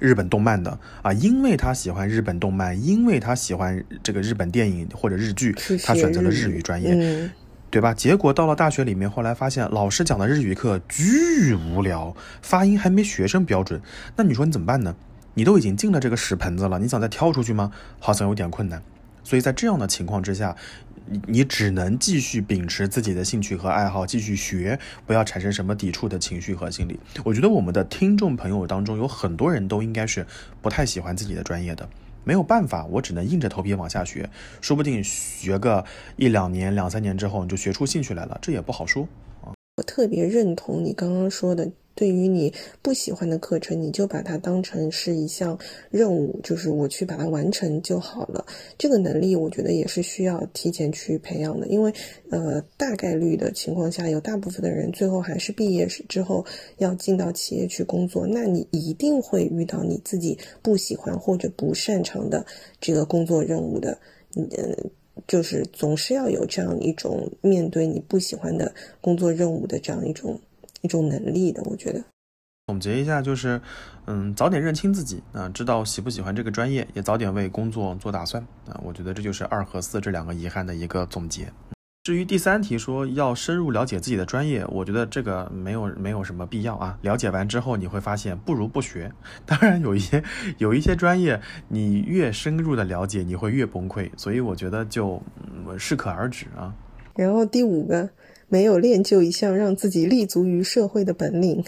[0.00, 7.30] 日本动漫的啊，因为他喜欢日本动漫，因为他喜欢这个日本电影或者日剧，他选择了日语专业，
[7.70, 7.94] 对吧？
[7.94, 13.80] 结果到了大学里面，后来发现老师讲的日语课巨无聊，发音还没学生标准。
[14.16, 14.96] 那你说你怎么办呢？
[15.34, 17.70] 你都已经进了这个屎盆子了，你想再跳出去吗？
[18.00, 18.82] 好像有点困难。
[19.22, 20.56] 所以在这样的情况之下。
[21.10, 27.00] 你你只能继续秉持自己的兴趣和爱好继续学，不要产生什么抵触的情绪和心理。
[27.24, 30.24] 我觉得我们的听众朋友当中有很多人都应该是
[30.62, 31.88] 不太喜欢自己的专业的，
[32.22, 35.84] 没有办法，我只能硬着头皮往下学，说不定学个
[36.16, 39.02] 一两年、两三年之后你就学出兴趣来了，这也不好说
[39.42, 39.50] 啊。
[39.78, 41.68] 我特别认同你刚刚说的。
[42.00, 45.58] 对于你不喜欢的课程，你就把它当成是一项
[45.90, 48.42] 任务，就是我去把它完成就好了。
[48.78, 51.92] 这个能力，我觉得也是需要提前去培养的，因为
[52.30, 56.42] 呃，大概率的情况下，有大部分的人最后还是毕业之后
[56.78, 62.46] 要进到企业去工作，那你一定会遇到你自己不喜欢或者不擅长的
[62.80, 63.98] 这个工作任务的，
[64.36, 64.48] 嗯
[65.26, 70.40] 就是总是要有这样一种面对你不喜欢的工作任务的这样一种。
[70.80, 72.02] 一种能力的，我觉得。
[72.66, 73.60] 总结一下就是，
[74.06, 78.80] 嗯，早点认清自己啊，知道喜不喜欢这个专业，也早点为工作做打算啊。
[78.84, 81.52] 我觉得这就是二和四这两个遗憾的一个总结。
[82.04, 86.96] 至于第三题说要深入了解自己的专业，我觉得这个没有没有什么必要啊。
[87.02, 89.12] 了解完之后你会发现不如不学。
[89.44, 90.22] 当然有一些
[90.58, 95.20] 有一些专业你越深入的了解你会越崩溃，所以我觉得就
[95.76, 96.72] 适可而止啊。
[97.16, 98.08] 然后第五个。
[98.50, 101.64] 没有练就一项让自己立足于社会的本领。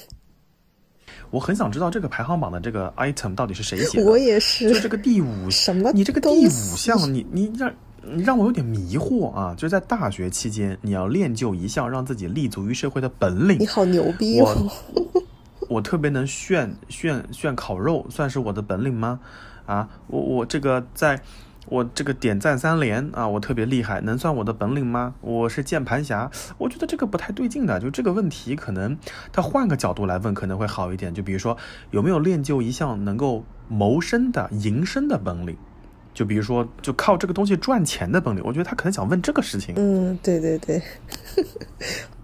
[1.31, 4.11] 我很想知道这个排行榜的这个 item 到底是谁写的。
[4.11, 4.68] 我也是。
[4.68, 5.90] 就这个第五什么？
[5.92, 9.55] 你这个第五项，你你让你让我有点迷惑啊！
[9.57, 13.59] 就在大学期间，你要练就一项让自己立足于社会的本领。
[13.59, 14.68] 你好牛逼哦！
[15.71, 19.21] 我特别能炫炫炫烤肉，算是我的本领吗？
[19.64, 21.18] 啊，我我这个在。
[21.68, 25.14] 我这个点赞三连啊，我特别厉害，能算我的本领吗？
[25.20, 27.79] 我是键盘侠，我觉得这个不太对劲的。
[27.79, 28.98] 就这个问题，可能
[29.33, 31.14] 他换个角度来问可能会好一点。
[31.14, 31.57] 就比如说，
[31.92, 35.57] 有没有练就一项能够谋生的、营生的本领？
[36.12, 38.42] 就比如说，就靠这个东西赚钱的本领。
[38.44, 39.75] 我觉得他可能想问这个事情。
[39.79, 40.83] 嗯，对对对。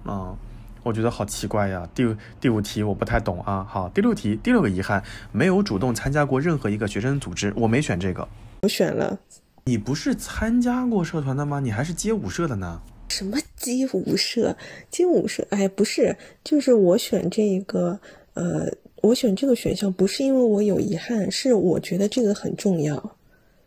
[0.05, 0.37] 嗯，
[0.83, 1.89] 我觉得好奇怪呀。
[1.95, 3.65] 第第五题我不太懂啊。
[3.67, 7.55] 好，第六题，第六个遗憾，没有主动参加过任何一个学生组织。
[7.57, 8.29] 我没选这个。
[8.63, 9.21] 我选了，
[9.65, 11.61] 你不是参加过社团的吗？
[11.61, 12.83] 你还是街舞社的呢？
[13.09, 14.57] 什么街舞社？
[14.91, 15.47] 街舞社？
[15.51, 18.01] 哎，不是，就是我选这个，
[18.35, 18.69] 呃，
[19.03, 23.17] 我选这个选项不是因为我有遗憾，是我觉得这个很重要。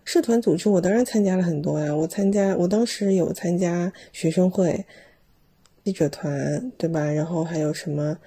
[0.03, 4.85] 社团组织我当然参加了很多呀，我参加，我当时有参加学生会、
[5.85, 7.05] 记者团，对吧？
[7.05, 8.17] 然后还有什么？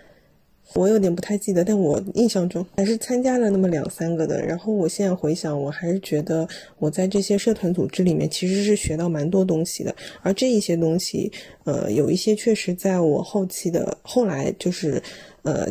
[0.73, 4.45] 我有点不太记得，但我印象中还是参加了那么两三个的。
[4.45, 6.49] 然后我现在回想，我还是觉得
[6.79, 9.95] 我在这些社团组织里面其实是学到蛮多东西的。
[10.23, 11.31] 而这一些东西，
[11.65, 15.01] 呃，有一些确实在我后期的后来就是，
[15.43, 15.69] 呃，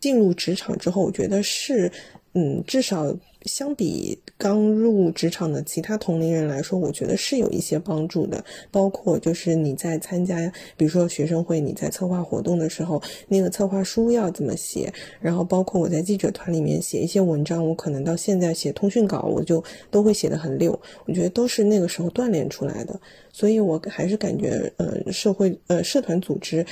[0.00, 1.90] 进入职场之后，我觉得是，
[2.34, 3.14] 嗯，至少。
[3.44, 8.44] 相比刚入职场的其他同龄人来说，我觉得是有一些帮助的。
[8.70, 14.92] 包括就是你在参加，比如说学生会，你在策划活动的时候，那个策划书要怎么写？
[15.20, 20.78] 然后包括我在记者团里面写一些文章，我可能到现在写通讯稿，我就都会写得很溜。
[21.06, 22.98] 我觉得都是那个时候锻炼出来的。
[23.32, 26.64] 所以我还是感觉，呃，社会呃社团组织。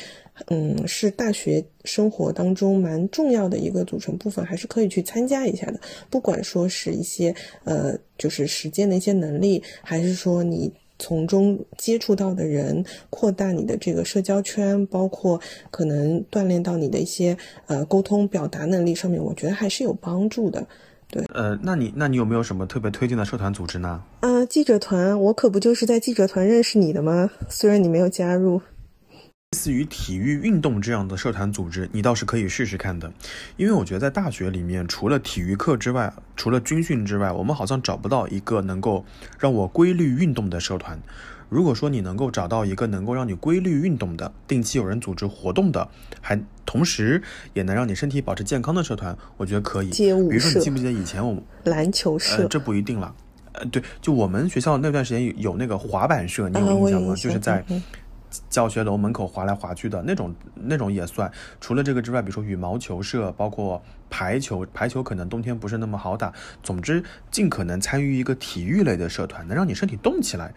[0.48, 5.78] 嗯，是大学生活当中蛮重要的一个组成部分，还是可以去参加一下的。
[6.10, 15.40] 不管说是一些呃，就是实践的一些能力，还是说你从中接触到的人，扩大你的这个社交圈，包括
[15.70, 20.66] 可能锻炼到你的一些呃沟通表达能力上面，我觉得还是有帮助的。
[21.10, 24.02] 对，呃，那你那你有没有什么特别推荐的社团组织呢？
[24.20, 27.30] 啊，记者团，我可不就是在记者团认识你的吗？
[27.50, 28.62] 虽然你没有加入。
[29.52, 33.12] 类似于体育运动这样的社团组织，你倒是可以试试看的，
[33.58, 39.04] 因为我觉得在大学里面，除了体育课之外，除了军训之外，我们好像找不到一个能够
[39.38, 40.98] 让我规律运动的社团。
[41.50, 45.86] 如果说你能够找到一个能够让你规律运动的、定期有人组织活动的，
[46.22, 49.90] 还同时也能让你身体保持健康的社团，我觉得可以。
[49.90, 52.38] 街舞比如说，你记不记得以前我们篮球社？
[52.38, 53.14] 呃，这不一定了。
[53.52, 57.14] 呃，对，就我们学校那段时间有有那个滑板社，你有印象吗？
[57.14, 57.62] 就是在。
[58.48, 61.30] 教学楼门口滑来滑去的那种，那种也算。
[61.60, 66.32] 除了这个之外，比如说羽毛球社，包括排球，排球可能冬天不是那么好打。
[66.62, 70.52] 总之，尽可能参与一个体育类的社团，能让你身体动起来，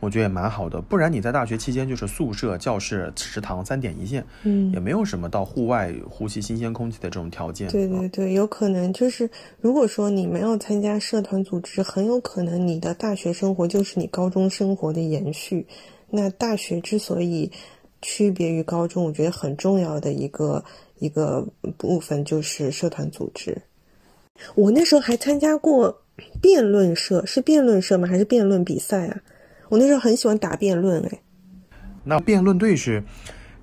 [0.00, 0.80] 我觉得也蛮好的。
[0.80, 7.68] 不然你在大学期间就是宿舍、教室、食堂三点一线，嗯，也没有什么到户外呼吸新鲜空气的这种条件。
[7.70, 9.28] 对对对，有可能就是，
[9.60, 15.66] 如果说你没有参加社团组织，很有可能你的大学生活就是你高中生活的延续。
[16.10, 17.50] 那大学之所以
[18.02, 20.64] 区别于高中，我觉得很重要的一个
[20.98, 21.46] 一个
[21.76, 23.56] 部分就是社团组织。
[24.54, 26.02] 我那时候还参加过
[26.40, 28.08] 辩论社，是辩论社吗？
[28.08, 29.20] 还是辩论比赛啊？
[29.68, 31.20] 我那时候很喜欢打辩论，哎。
[32.02, 33.04] 那辩论队是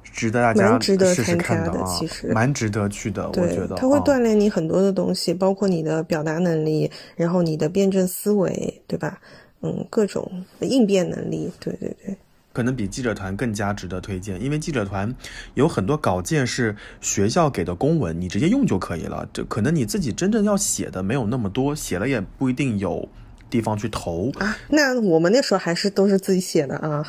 [0.03, 3.27] 值得大家蛮值得参加的，其实蛮值得去的。
[3.27, 9.19] 我觉得它会锻炼你很多的东西，包括你的表达能力，然后你的辩证思维，对吧？
[9.61, 12.15] 嗯，各种应变能力，对对对。
[12.57, 15.13] 可能比记者团更加值得推荐，因为记者团
[15.53, 19.29] 有很多稿件是学校给的公文，你直接用就可以了。
[19.31, 23.07] 这可能你自己真正要写的没有那么多，写了也不一定有
[23.47, 24.57] 地方去投啊。
[24.69, 27.05] 那我们那时候还是都是自己写的啊，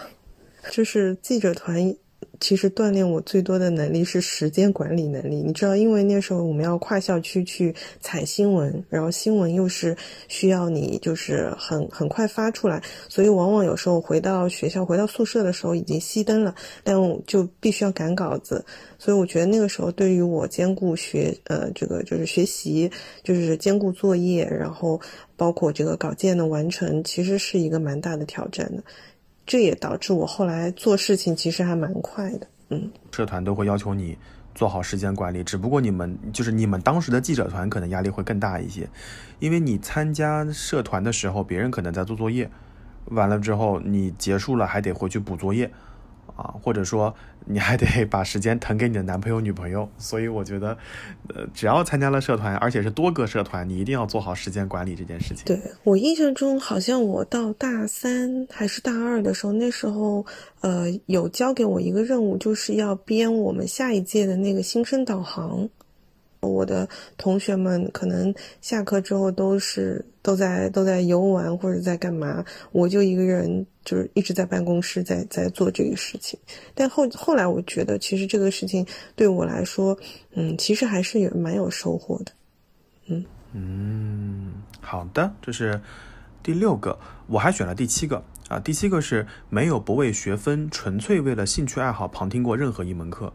[0.70, 1.94] 就是记者团。
[2.40, 5.42] 其实锻炼我最多的能力是时间管理能力。
[5.42, 9.96] 你知道，因为那时候我们要跨校区去采新闻，然后新闻又是
[10.28, 16.54] 需要你就是很很快发出来，所以往往有时候回到学校、回到宿舍的时候已经熄灯了，
[16.84, 18.64] 但就必须要赶稿子。
[18.98, 22.90] 所以我觉得那个时候对于我兼顾学呃这个就是学习，
[23.24, 25.00] 就是兼顾作业，然后
[25.36, 28.82] 包括这个稿件的完成，其实是一个蛮大的挑战的。
[29.48, 32.88] 这也导致我后来做事情其实还蛮快的，嗯。
[33.10, 34.16] 社团都会要求你
[34.54, 38.86] 做好时间管理，只不过你们就是你们当时的记者团可能压力会更大一些，
[39.38, 42.48] 因为你参加社团的时候，别人可能在做作业，
[43.06, 45.70] 完了之后你结束了还得回去补作业。
[46.38, 47.12] 啊，或者说
[47.46, 50.78] 你还得 把时间腾给你的男朋友、女朋友，所以我觉得，
[51.34, 55.44] 呃，只要参加了社团，而且是多个社团，你一定要做好时间管理这件事情。
[55.46, 60.24] 对我印象中，好像我到大三还是大二的时候，那时候，
[60.60, 65.68] 呃，有交给我一个任务，就是要编我们下一届的那个新生导航。
[66.40, 76.38] 我的同学们可能下课之后都是都在都在游玩或者在干嘛，我就一个人就是一直在办公室在在做这个事情。
[76.74, 78.86] 但后后来我觉得，其实这个事情
[79.16, 79.98] 对我来说，
[80.34, 82.32] 嗯，其实还是有蛮有收获的。
[83.06, 85.80] 嗯嗯，好的，这是
[86.42, 93.32] 第六个，我还选了第七个啊，第七个是没有不为学分，纯粹为了兴趣爱好旁听过任何一门课。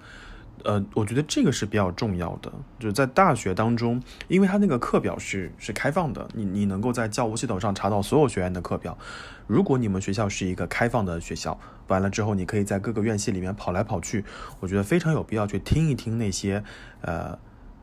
[0.64, 8.98] 呃，我觉得这个是比较重要的，就是在大学当中，因为它那个课表是是开放的，你你能够在教务系统上查到所有学院的课表。
[9.46, 14.24] 如果你们学校是一个开放的学校，完了之后，你可以在各个院系里面跑来跑去，
[14.62, 16.64] 我觉得非常有必要去听一听那些，
[17.02, 17.38] 呃，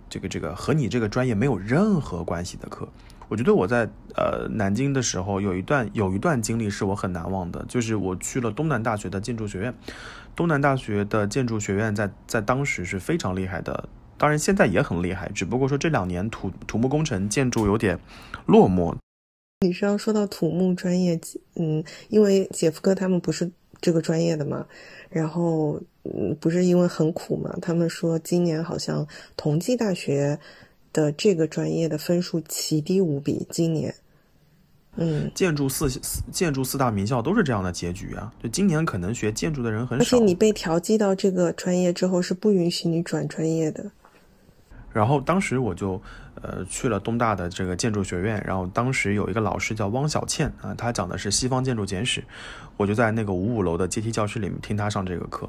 [0.09, 2.89] 这个这个和你这个专业没有任何关系的课。
[3.31, 9.73] 我觉得我在呃南京的时候有一段有一段经历是我很难忘的，就是我去了东南大学的建筑学院。
[10.35, 13.89] 东南大学的建筑学院在在当时是非常厉害的，
[14.19, 17.97] 当然现在也很厉害，只不过说这两年土土木工程建筑有点
[18.47, 18.97] 落寞。
[19.61, 21.21] 你是要说到土木专业，
[21.55, 23.49] 嗯，因为姐夫哥他们不是
[23.81, 24.67] 这个专业的嘛，
[25.09, 30.37] 然后嗯，不是因为很苦嘛，他们说今年好像同济大学。
[30.93, 33.95] 的这个专业的分数奇低无比，今年，
[34.97, 38.33] 嗯，建筑四四建筑四大名校都是这样的结局啊！
[38.43, 43.91] 就今年可能学建筑的人很少，而且你被调剂到这个专业之后是不允许你转专业的。
[44.93, 46.03] 然后当时我就
[46.43, 52.25] 呃去了东大的这个建筑学院，然后当时有一个老师叫汪小倩啊，她讲的是西方建筑简史，
[52.77, 55.49] 我就在那个五五楼的阶梯教室里面听她上这个课。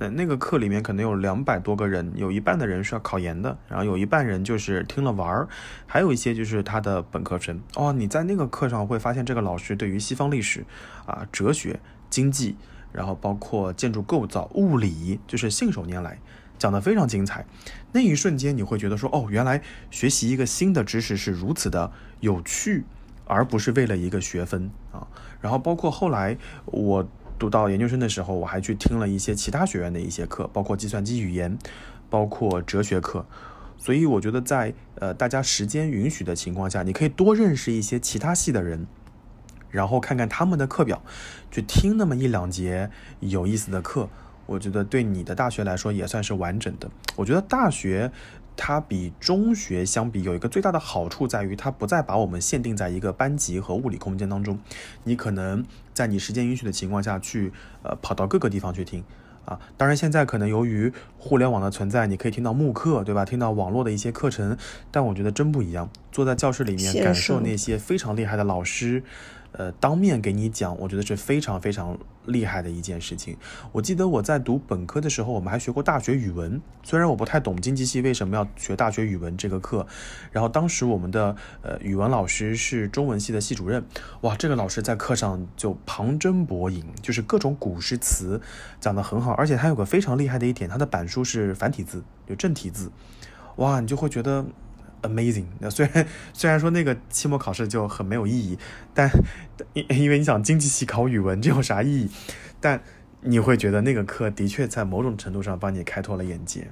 [0.00, 5.48] 那那个课里面可能有两百多个人，有一半的人是要考研的，然后有一半人就是听了玩儿，
[5.86, 7.60] 还有一些就是他的本科生。
[7.74, 10.64] 哦，你在那个课上会发现这个老师对于西方历史、
[11.04, 12.54] 啊哲学、经济，
[12.92, 16.20] 然后包括建筑构造、物理，就是信手拈来，
[16.58, 17.44] 讲得非常精彩。
[17.90, 21.90] 那一瞬间你会觉得说，哦，原来学习一个新的知识是如此的
[22.20, 22.84] 有趣，
[23.24, 25.08] 而不是为了一个学分啊。
[25.40, 31.56] 然后包括后来我读到研究生的时候，我还去听了一些其他学院的一些课，包括计算机语言，
[32.10, 33.24] 包括哲学课。
[33.76, 38.86] 所以我觉得在呃大家时间允许的情况下，你可以多认识一些其他系的人，
[39.70, 41.00] 然后看看他们的课表，
[41.50, 44.08] 去听那么一两节有意思的课。
[44.46, 46.90] 我觉得对你的大学来说也算是完整的。
[47.16, 48.10] 我觉得大学
[48.56, 54.58] 它比中学相比有一个最大的好处在于，它不再把我们限定在一个班级和物理空间当中，
[55.04, 55.64] 你可能
[55.98, 59.02] 在你时间允许的情况下去呃跑到各个地方去听。
[59.44, 63.24] 啊，当然，现在可能由于互联网的存在，你可以听到慕课，对吧？
[63.24, 64.56] 听到网络的一些课程，
[64.90, 65.88] 但我觉得真不一样。
[66.12, 69.02] 坐在教室里面，感受那些非常厉害的老师。
[69.52, 73.36] 呃，当面给你讲，我觉得是非常非常厉害的一件事情。
[73.72, 76.60] 我记得我在读本科的时候，我们还学过大学语文。
[76.84, 79.86] 虽然我不太懂经济系为什么要学大学语文这个课，
[80.30, 83.84] 然后当时我们的呃语文老师是中文系的系主任。
[84.20, 88.40] 哇，这个老师在课上就旁征博引，就是各种古诗词
[88.80, 92.92] 讲得很好，而且他有个非常厉害的一点，他的板书是繁体字，有正体字。
[93.56, 94.44] 哇，你就会觉得。
[95.02, 95.44] Amazing！
[95.60, 98.58] 那虽然虽然说那个期末考试就很没有意义，
[98.92, 99.08] 但
[99.74, 102.10] 因因为你想经济系考语文，这有啥意义？
[102.60, 102.82] 但
[103.20, 106.66] 你会觉得那个课的确在某种程度上帮你开拓了眼界。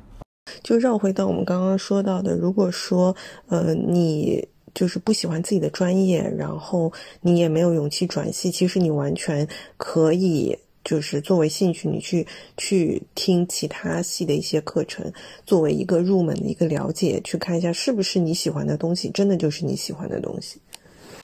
[0.62, 3.14] 就绕回到我们刚刚说到的，如果说
[3.47, 9.47] 呃你就是不喜欢自己的专业，然后你也没有勇气转系，其实你完全
[9.77, 10.59] 可以。
[10.87, 12.24] 就是作为兴趣，你去
[12.57, 15.12] 去听其他系的一些课程，
[15.45, 20.61] 作为一个入门的一个了解，去看一下是不是你喜欢的东西，真的就是你喜欢的东西。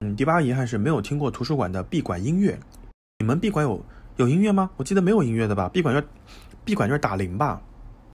[0.01, 2.59] 嗯，第八遗憾是没有听过图书馆的闭馆音乐。
[3.21, 3.81] 你们闭馆有
[4.17, 4.69] 有音乐吗？
[4.77, 5.71] 我记得没有音乐的吧？
[5.73, 6.05] 闭馆就
[6.65, 7.63] 闭馆就是打铃吧？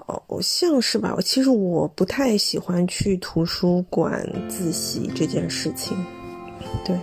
[0.08, 1.16] 哦，像是吧？
[1.24, 5.95] 其实我不太喜欢去图书馆自习这件事情。
[6.84, 6.93] 对。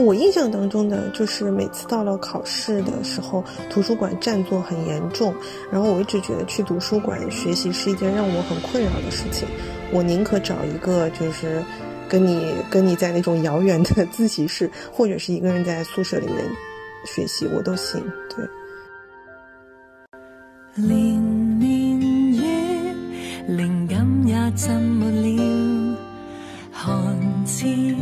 [0.00, 5.34] 我印象当中的就是每次到了考试的时候，图书馆占座很严重，
[5.70, 9.46] 然后我一直觉得去图书馆学习是一件让我很困扰的事情。
[9.92, 11.62] 我宁可找一个就是
[12.08, 16.36] 跟你跟你在那种遥远的自习室，或者是一个人在宿舍里面
[17.04, 18.00] 学习，我都行。
[18.34, 18.46] 对。
[20.74, 22.00] 连年
[22.32, 22.94] 月，
[23.46, 25.98] 灵感也浸没了，
[26.72, 26.90] 寒
[27.44, 28.01] 彻骨。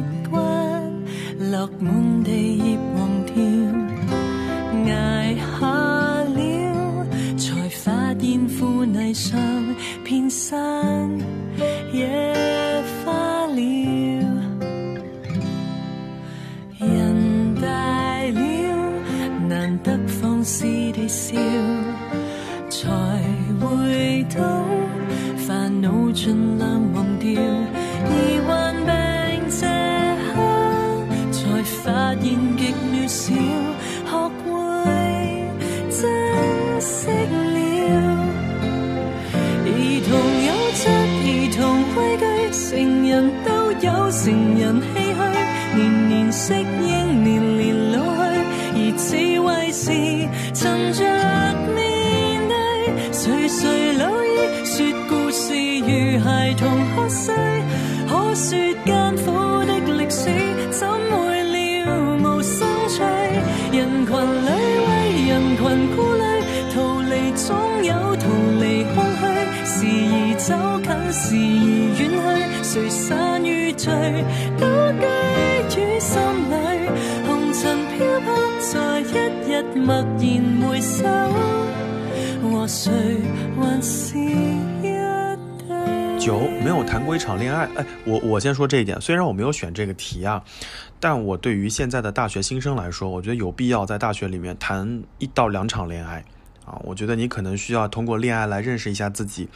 [1.51, 3.35] 落满地叶黄掉，
[4.95, 5.67] 挨下
[6.37, 9.37] 了，才发现腐泥上
[10.05, 11.19] 遍生
[11.93, 12.07] 野
[13.05, 13.61] 花了。
[16.79, 17.67] 人大
[18.31, 18.41] 了，
[19.49, 21.37] 难得放肆地笑，
[22.69, 22.89] 才
[23.59, 24.65] 回到
[25.37, 27.33] 烦恼尽量忘掉，
[44.23, 45.21] 成人唏嘘。
[45.75, 47.97] 年年适应，年年老
[48.29, 48.37] 去，
[48.77, 49.07] 而智
[49.41, 49.85] 慧是
[50.53, 51.01] 沉着
[51.75, 51.79] 面
[52.47, 52.53] 对。
[53.13, 54.29] 谁谁老矣，
[54.63, 54.77] 说
[55.09, 55.89] 故事如
[56.23, 57.35] 孩童喝水，
[58.09, 58.49] 可说
[70.51, 73.87] 走近，时而远去，谁散与聚，
[74.59, 74.67] 都
[75.69, 76.19] 记于心
[76.51, 76.55] 里。
[77.25, 78.29] 红尘飘泊
[78.59, 79.05] 在一
[79.47, 80.21] 日默然
[80.69, 81.07] 回首，
[82.43, 82.91] 和谁
[83.57, 84.29] 还是一
[84.83, 86.19] 对？
[86.19, 90.43] 九没有谈过一场恋爱，哎，我我先说这一点，虽然我没有选这个题啊。
[90.99, 96.23] 但我对于现在的大学新生来说，我觉得有必要在大学里面谈一到两场恋爱，
[96.71, 99.49] 啊，我觉得你可能需要通过恋爱来认识一下自己，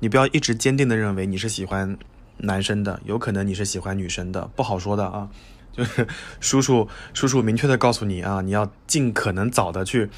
[0.00, 1.96] 你不要一直坚定的认为你是喜欢
[2.38, 5.28] 男生的，有可能你是喜欢女生的，不好说的啊。
[5.76, 6.06] 就是
[6.40, 10.08] 叔叔叔叔明确的告诉你啊，你要尽可能早的去，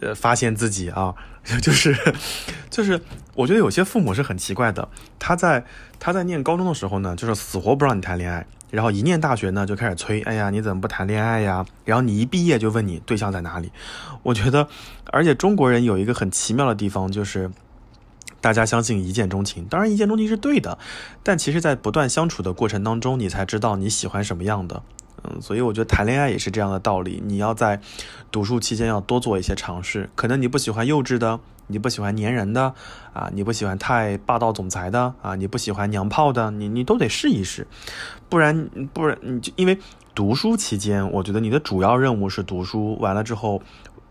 [0.00, 1.14] 呃，发现自己啊，
[1.62, 1.96] 就 是
[2.68, 3.00] 就是，
[3.34, 4.88] 我觉得有些父母是很奇怪的，
[5.20, 5.64] 他在
[6.00, 8.44] 他在念高中的时候呢，就是死活不让你谈恋爱。
[8.70, 11.64] 然后一念大学呢，就开始催，哎呀，你怎么不谈恋爱呀？
[11.84, 13.72] 然后你一毕业就问你对象在哪里。
[14.22, 14.68] 我觉得，
[15.06, 17.50] 而且中国人有一个很奇妙的地方，就是
[18.40, 19.64] 大家相信一见钟情。
[19.64, 20.78] 当然，一见钟情是对的，
[21.22, 24.82] 但其实，在不断相处的过程当中，你才知道你喜欢什么样的。
[25.24, 27.80] 嗯，所以我觉得谈恋爱也是这样的道理，你要在
[28.30, 30.08] 读书期间要多做一些尝试。
[30.14, 32.74] 可能你不喜欢幼稚的，你不喜欢粘人的，
[33.12, 37.66] 啊，你不喜欢太霸道总裁的，啊，你不喜欢娘炮的，你你都得试一试，
[38.28, 39.78] 不然不然你就因为
[40.14, 43.62] 读书期间，我觉得你的主要任务是读书，完了之后。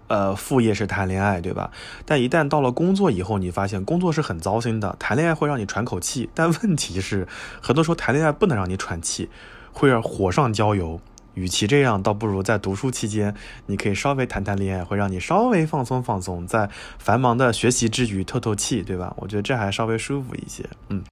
[0.10, 1.70] 呃，副业是谈恋爱，对吧？
[2.06, 4.96] 但一旦到了工作以后，你发现工作是很糟心的。
[4.98, 7.28] 谈恋爱会让你喘口气，但问题是，
[7.62, 9.30] 很多时候谈恋爱不能让你喘气，
[9.74, 11.02] 会让火上浇油。
[11.38, 13.32] 与其这样，倒不如在读书期间，
[13.68, 16.68] 你可以稍微谈谈恋爱，会让你稍微放松放松，在
[16.98, 19.16] 繁忙的学习之余透透气，对吧？
[19.20, 20.66] 我觉得这还稍微舒服一些。
[20.90, 21.04] 嗯，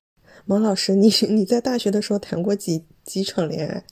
[0.45, 3.83] 毛老师，你你在大学的时候谈过几几场恋爱？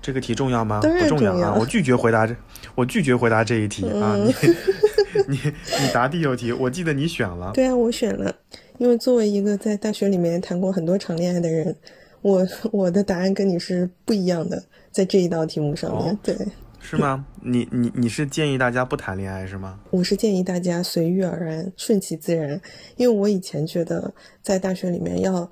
[0.00, 0.80] 这个题重要吗？
[0.80, 1.56] 不重要啊！
[1.60, 2.34] 我拒绝回答这，
[2.74, 4.16] 我拒绝回答这一题啊！
[4.16, 4.34] 你
[5.28, 5.38] 你
[5.80, 7.52] 你答第六题，我记得你选了。
[7.52, 8.34] 对啊，我选了，
[8.78, 11.76] 因为作为一个在大学里面谈过很多场恋爱的人，
[12.22, 16.16] 我我的答案跟你是不一样的，在这一道题目上面。
[16.22, 16.36] 对，
[16.80, 17.24] 是吗？
[17.40, 19.80] 你你你是建议大家不谈恋爱是吗？
[19.90, 22.60] 我是建议大家随遇而安，顺其自然，
[22.96, 24.12] 因为我以前觉得
[24.42, 25.50] 在大学里面要。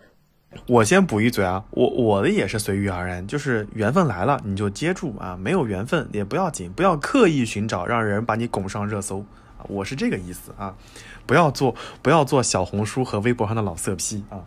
[0.66, 9.20] 我先补一嘴啊，我我的也是随遇而安，就是缘分来了你就接住啊，没有缘分也不要紧，不要刻意寻找让人把你拱上热搜
[9.56, 10.76] 啊，我是这个意思啊，
[11.24, 11.72] 不要做
[12.02, 14.44] 不要做小红书和微博上的老色批啊。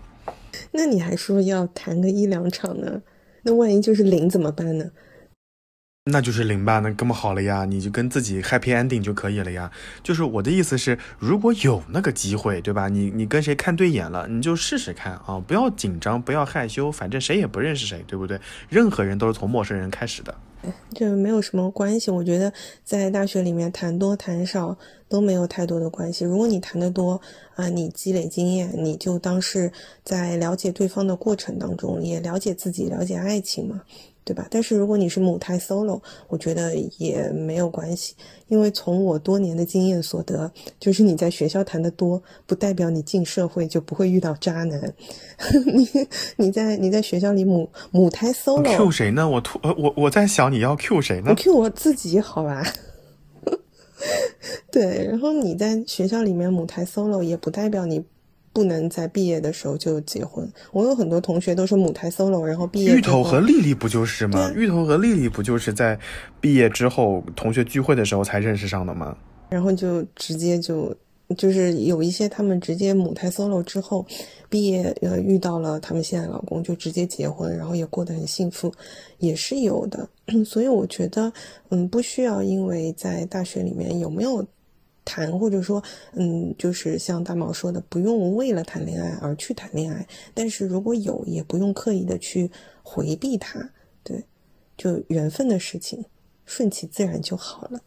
[0.71, 3.01] 那你还说要谈个一两场呢？
[3.43, 4.91] 那万一就是零怎么办呢？
[6.11, 9.71] 那就是零吧，那更不好了呀，你就跟自己 happy ending 就可以了呀。
[10.03, 12.89] 就是我的意思是，如果有那个机会，对吧？
[12.89, 18.37] 你你跟谁看对眼了，你就试试看啊，不要紧张，不要害羞，反正谁也不认识谁，对不对？
[18.67, 20.35] 任何人都是从陌生人开始的，
[20.93, 22.11] 这没有什么关系。
[22.11, 22.53] 我觉得
[22.83, 24.77] 在大学里面谈多谈少
[25.09, 26.25] 都没有太多的关系。
[26.25, 27.19] 如果你谈得多
[27.55, 29.71] 啊，你积累经验，你就当是
[30.03, 33.81] 在了解对方的过程当中，也了解自己，了解爱情嘛。
[34.25, 34.47] 对吧？
[34.49, 38.15] 但是如果你是母胎 solo，我觉得也没有关系，
[38.47, 44.93] 因为从我多年的经验所得，就是你在学校谈的多，不代表你进社会就不会遇到渣男。
[45.75, 45.87] 你
[46.37, 49.27] 你在你在学校里母母胎 solo，Q 谁呢？
[49.29, 51.31] 我突我我在想你要 Q 谁呢？
[51.31, 52.63] 我 Q 我自己好吧。
[54.71, 58.03] 对，然后你在学校里面母胎 solo，也不代表你。
[58.53, 60.47] 不能在毕业的时候就结婚。
[60.71, 62.95] 我有很多同学都是母胎 solo，然后毕业。
[62.95, 64.51] 芋头和丽丽不就是吗？
[64.55, 65.99] 芋头和丽丽不就是在
[66.39, 69.17] 毕业之后同学聚会的时候才认识上的吗？
[69.49, 70.95] 然后就直接就
[71.35, 74.05] 就是有一些他们直接母胎 solo 之后，
[74.49, 78.71] 毕业呃遇到了他们现在老公就直接结婚，然后也过得很幸福，
[79.17, 80.07] 也是有的。
[80.45, 81.33] 所以我觉得
[81.69, 84.45] 嗯不需要因为在大学里面有没有。
[85.05, 85.83] 谈或者说，
[86.13, 92.49] 嗯，就是像大毛说的，不用为了谈恋爱而去谈恋爱，但是如果有，也不用刻意的去
[92.81, 93.71] 回避它，
[94.03, 94.23] 对，
[94.77, 96.05] 就缘分的事情，
[96.45, 97.81] 顺其自然就好了。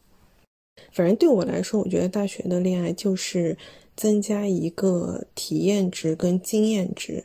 [0.92, 3.56] 反正对我来说，我觉得大学的恋爱就是
[3.96, 7.24] 增加一个体验值跟经验值，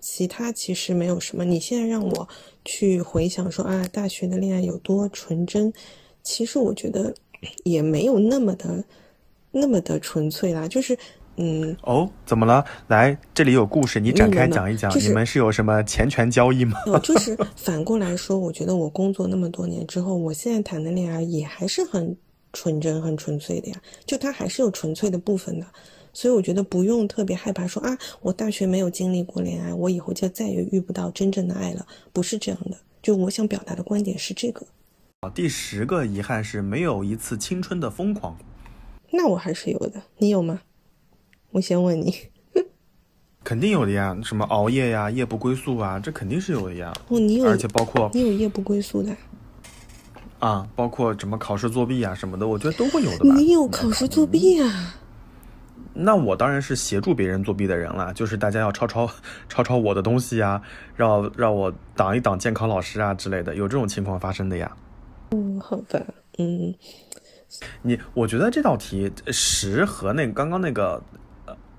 [0.00, 1.44] 其他其实没有什么。
[1.44, 2.28] 你现在让我
[2.64, 5.72] 去回想说啊，大学的恋爱有多纯真，
[6.24, 7.14] 其实我觉得
[7.62, 8.84] 也没有那么的。
[9.52, 10.96] 那么的纯粹啦，就是，
[11.36, 12.64] 嗯，哦，怎么了？
[12.88, 14.90] 来，这里有故事，你展开讲一讲。
[14.98, 16.78] 你们是有什么钱权交易吗？
[17.02, 22.16] 就是反过来说，我觉得我工作那么多年之后，我现在谈的恋爱也还是很
[22.52, 23.76] 纯真、很纯粹的呀。
[24.06, 25.66] 就它还是有纯粹的部分的，
[26.12, 31.86] 所以我觉得不用特别害怕说啊，我大学没有经历过恋爱，我以后就再也遇不到真正的爱了。
[32.12, 32.76] 不是这样的。
[33.02, 34.64] 就我想表达的观点是这个。
[35.34, 38.36] 第十个遗憾是没有一次青春的疯狂。
[39.12, 40.60] 那我还是有的，你有吗？
[41.52, 42.14] 我先问你，
[43.42, 46.92] 肯定有的呀，什么熬夜呀、夜不归宿啊，这肯定是有的呀。
[47.08, 49.14] 哦，你有，而且包括你有夜不归宿的
[50.38, 53.34] 啊，包括什么考试作弊啊什么的，我觉得都会有的吧。
[53.34, 54.94] 你有考试作弊啊？
[55.92, 59.10] 那我当然是协助别人作弊的人了，就是大家要抄抄
[59.48, 60.62] 抄抄我的东西呀，
[60.94, 64.70] 让让我挡一挡监考老师啊之类的，有这种情况发生的呀。
[65.32, 66.00] 嗯，好吧，
[66.38, 66.72] 嗯。
[67.82, 71.02] 你我觉得这道题十和那刚刚那个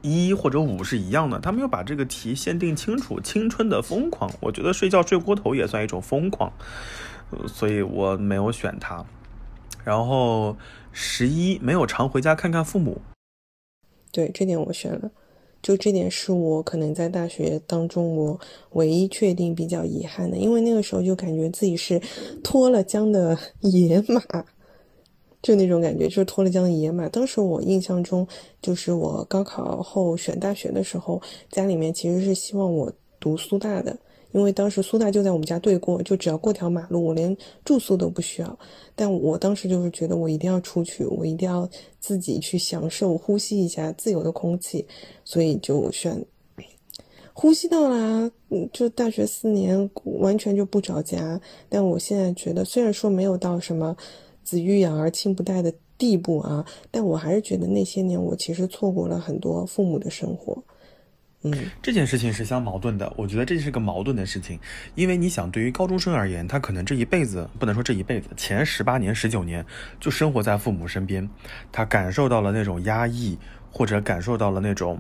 [0.01, 3.19] 一或者五是一样的，他没有把这个题限定清楚。
[3.19, 6.51] 青春的疯狂，我觉得睡觉睡过头也算一种疯狂，
[7.47, 9.05] 所以我没有选它。
[9.84, 10.57] 然后
[10.91, 13.01] 十一没有常回家看看父母，
[14.11, 15.11] 对这点我选了，
[15.61, 18.39] 就这点是我可能在大学当中我
[18.72, 22.01] 唯一确定比较遗憾的，因为那个时候就感觉自己是
[22.43, 24.22] 脱了缰的野马。
[25.41, 27.09] 就那种感觉，就是脱了缰的野马。
[27.09, 28.27] 当时我印象中，
[28.61, 33.97] 就是我高考后选大学的时候，家里面其实是希望我读苏大的，
[34.33, 37.35] 因为当时苏大就在我们家对过，就只要过条马路，我连
[37.65, 38.59] 住宿都不需要。
[38.95, 41.67] 但我当时就是觉得我一定要出去，我一定要
[41.99, 44.85] 自己去享受呼吸一下自由的空气，
[45.25, 46.23] 所以就选
[47.33, 48.29] 呼吸到啦。
[48.49, 51.39] 嗯，就大学四年完全就不着家。
[51.67, 53.95] 但我现在觉得，虽然说没有到什么
[54.51, 60.61] 子欲养而亲不待的地步啊，但我还是觉得那些年我其实错过了很多父母的生活。
[61.43, 63.13] 嗯，这件事情是相矛盾的。
[63.15, 64.59] 我觉得这是个矛盾的事情，
[64.93, 69.65] 因为你想，对于高中生而言，他可能这一辈子不能说这一辈子，前十八年、十九年
[70.01, 71.27] 就生活在父母身边，
[71.71, 73.37] 他感受到了那种压抑，
[73.71, 74.99] 或者感受到了那种，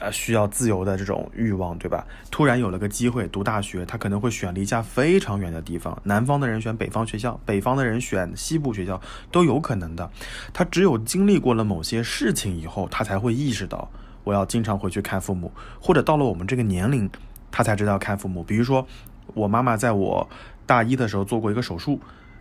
[0.00, 2.06] 呃，需要自由的这种欲望，对吧？
[2.30, 9.00] 突然有了个机会读大学，他可能会选离家非常远的地方，南方的人选北方学校，北方的人选西部学校，
[9.30, 10.10] 都有可能的。
[10.52, 13.88] 他只有经历过了某些事情以后，他才会意识到。
[14.24, 15.50] 我要经常回去看父母，
[15.80, 17.08] 或者到了我们这个年龄，
[17.50, 18.42] 他才知道看父母。
[18.42, 18.86] 比如说，
[19.32, 20.28] 我妈妈在我
[20.66, 21.98] 大一的时候做过一个手术，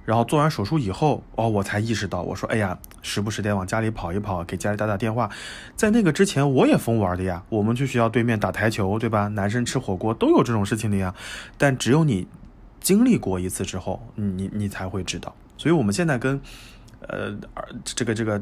[0.08, 5.30] 然后做完手术以后，哦，我才意识到，我说，哎呀，时不时得往家里跑一跑，给家里打打电话。
[5.76, 9.28] 在那个之前，我也疯玩的呀，我们去学校对面打台球，对吧？
[9.28, 11.14] 男生吃火锅都有这种事情的呀。
[11.58, 12.26] 但只有你
[12.80, 15.36] 经历过一次之后，你你才会知道。
[15.58, 16.39] 所以我们现在跟，
[17.01, 17.36] 呃，
[17.84, 18.41] 这个这个。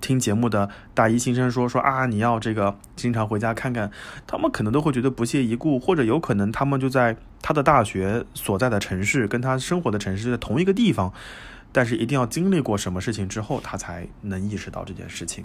[0.00, 3.90] 听节目的大一新生说说啊，你要这个经常回家看看，
[4.28, 11.12] 他们可能都会觉得不屑一顾，或者有可能他们就在他的大学所在的城市，跟他生活的城市在同一个地方，
[11.72, 15.44] 但是一定要经历过什么事情之后，他才能意识到这件事情。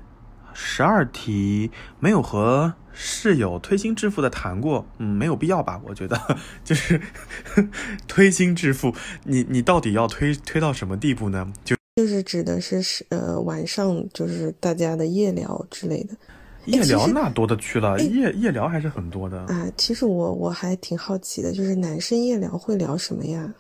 [0.54, 5.82] 十二题没有和室友推心置腹的谈过，嗯，没有必要吧？
[5.84, 7.02] 我觉得就是
[8.08, 11.52] 推心置腹，你你到底要推推到什么地步呢？
[11.64, 11.76] 就。
[11.96, 16.16] 就是指的是是呃晚上就是大家的夜聊之类的，
[16.66, 19.68] 夜聊那多的去了，夜夜聊还是很多的啊。
[19.78, 23.54] 其实我我还挺好奇的，就是男生夜聊会聊什么呀？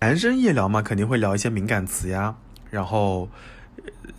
[0.00, 2.34] 男生夜聊嘛，肯定会聊一些敏感词呀，
[2.70, 3.28] 然后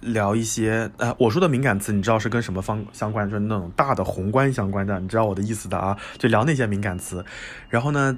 [0.01, 3.29] 聊一些呃，我说的敏感词，你知道是跟什么方相关？
[3.29, 5.97] 就是那种大的宏观相关的，你知道我的意思的啊？
[6.17, 7.23] 就聊那些敏感词，
[7.69, 8.17] 然后呢，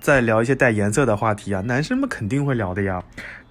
[0.00, 3.02] 再聊一些带颜色的话题啊，男生们肯定会聊的呀。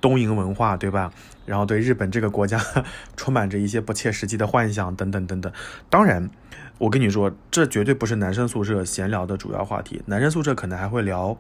[0.01, 1.11] 东瀛文化，对吧？
[1.45, 2.61] 然后对日本这个国家
[3.17, 5.51] 充满着一些不切实际的幻想，等等等等。
[5.89, 6.29] 当然，
[6.77, 10.03] 我跟你说，这绝对不是男生宿舍闲聊的主要话题。
[10.05, 11.35] 男生宿舍可能还会聊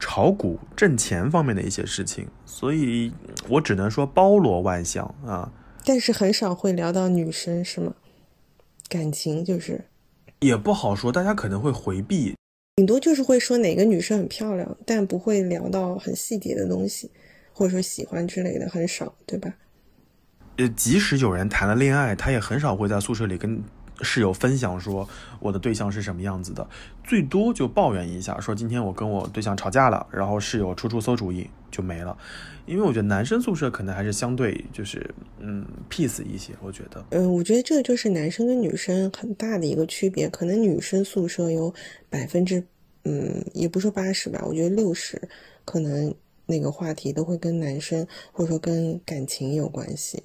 [0.00, 2.26] 炒股、挣钱方面的一些事情。
[2.44, 3.12] 所以
[3.48, 5.52] 我只能说包罗万象啊。
[5.84, 7.92] 但是很少会聊到女生，是吗？
[8.88, 9.84] 感情就是
[10.40, 12.34] 也不好说，大家可能会回避，
[12.76, 17.10] 顶多就是会说哪个女生很漂亮，但不会聊到很细节的东西。
[17.52, 19.52] 或者说喜欢之类的很少，对吧？
[20.56, 23.62] 呃，即使有人谈了恋爱，他也很少会在宿舍里跟
[24.00, 25.06] 室友分享说
[25.40, 26.66] 我的对象是什么样子的，
[27.04, 32.16] 最多就抱怨一下，说今天我跟我对象吵架了，然后室友出出馊主意就没了。
[32.66, 35.08] 因为我觉得男生宿舍可能还是相对就是
[35.38, 37.04] 嗯 peace 一些，我觉得。
[37.10, 41.74] 嗯，我觉得这个就是男生跟女生很大的一个区别，可能女生宿舍有
[42.08, 42.62] 百分之
[43.04, 45.20] 嗯，也不说八十吧，我觉得六十
[45.64, 46.14] 可能。
[46.46, 50.20] 那个话题都会跟男生或者说跟感情有关系。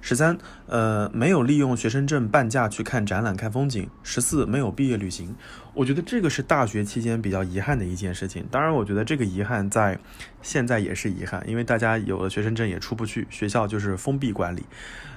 [0.00, 3.88] 十三，呃，没有利用学生证半价去看展览、看风景。
[4.02, 5.34] 十四，没有毕业旅行。
[5.74, 8.44] 我觉得这个是大学期间比较遗憾的一件事情。
[8.50, 9.98] 当然，我觉得这个遗憾在
[10.42, 14.64] 现在也是遗憾，因为大家有了学生证也出不去，学校就是封闭管理。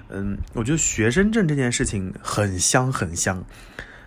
[0.10, 3.44] 嗯，我觉得学生证这件事情很香很香，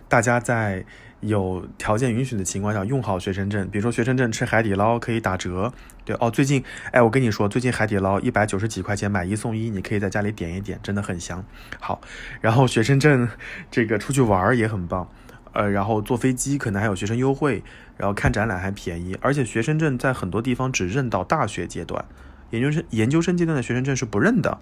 [0.09, 0.85] 大家在。
[1.21, 3.67] 有条件允许的情况下，用好学生证。
[3.71, 5.73] 比如说，学生证吃海底捞可以打折。
[6.05, 11.45] 对哦，最近，哎，我跟你说，最近海底捞一百九十几块钱买一送一，你可以在家里点一点，真的很香。
[11.81, 12.01] 好，
[12.41, 13.29] 然后学生证
[13.71, 15.09] 这个出去玩也很棒，
[15.53, 17.63] 呃，然后坐飞机可能还有学生优惠，
[17.97, 19.17] 然后看展览还便宜。
[19.21, 22.05] 而且学生证在很多地方只认到大学阶段，
[22.51, 24.59] 研究生研究生阶段的学生证是不认的。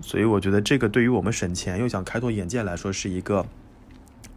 [0.00, 3.46] 所以我觉得这个对于我们省钱又想开拓眼界来说是一个。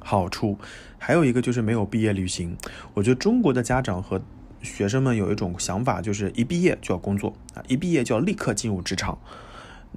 [0.02, 0.58] 好处
[0.98, 2.56] 还有一个就是没有毕业旅行。
[2.94, 4.22] 我觉得中国的家长和
[4.62, 9.18] 学生们有一种想法，就是一毕业就要工作啊，一毕业就要立刻进入职场。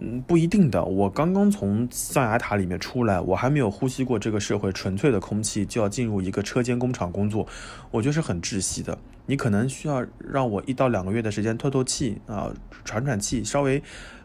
[0.00, 0.82] 嗯，不一定的。
[0.84, 7.46] 我刚刚从象牙塔里面出来，我还没有呼吸过这个社会纯粹的空气，就要进入一个车间工厂工作，
[7.90, 8.96] 我觉得是很窒息的。
[9.26, 12.52] 你可能需要让我一到两个月的时间透透气啊，
[12.84, 13.82] 喘喘气，稍微。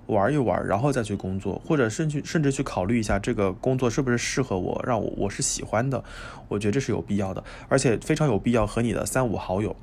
[0.07, 6.01] 玩一玩，然后再去工作，或者甚至甚至去考虑一下这个工作是不是适合我，让我我是喜欢的，
[6.47, 9.75] 我觉得这是有必要的，而且非常有必要和你的三五好友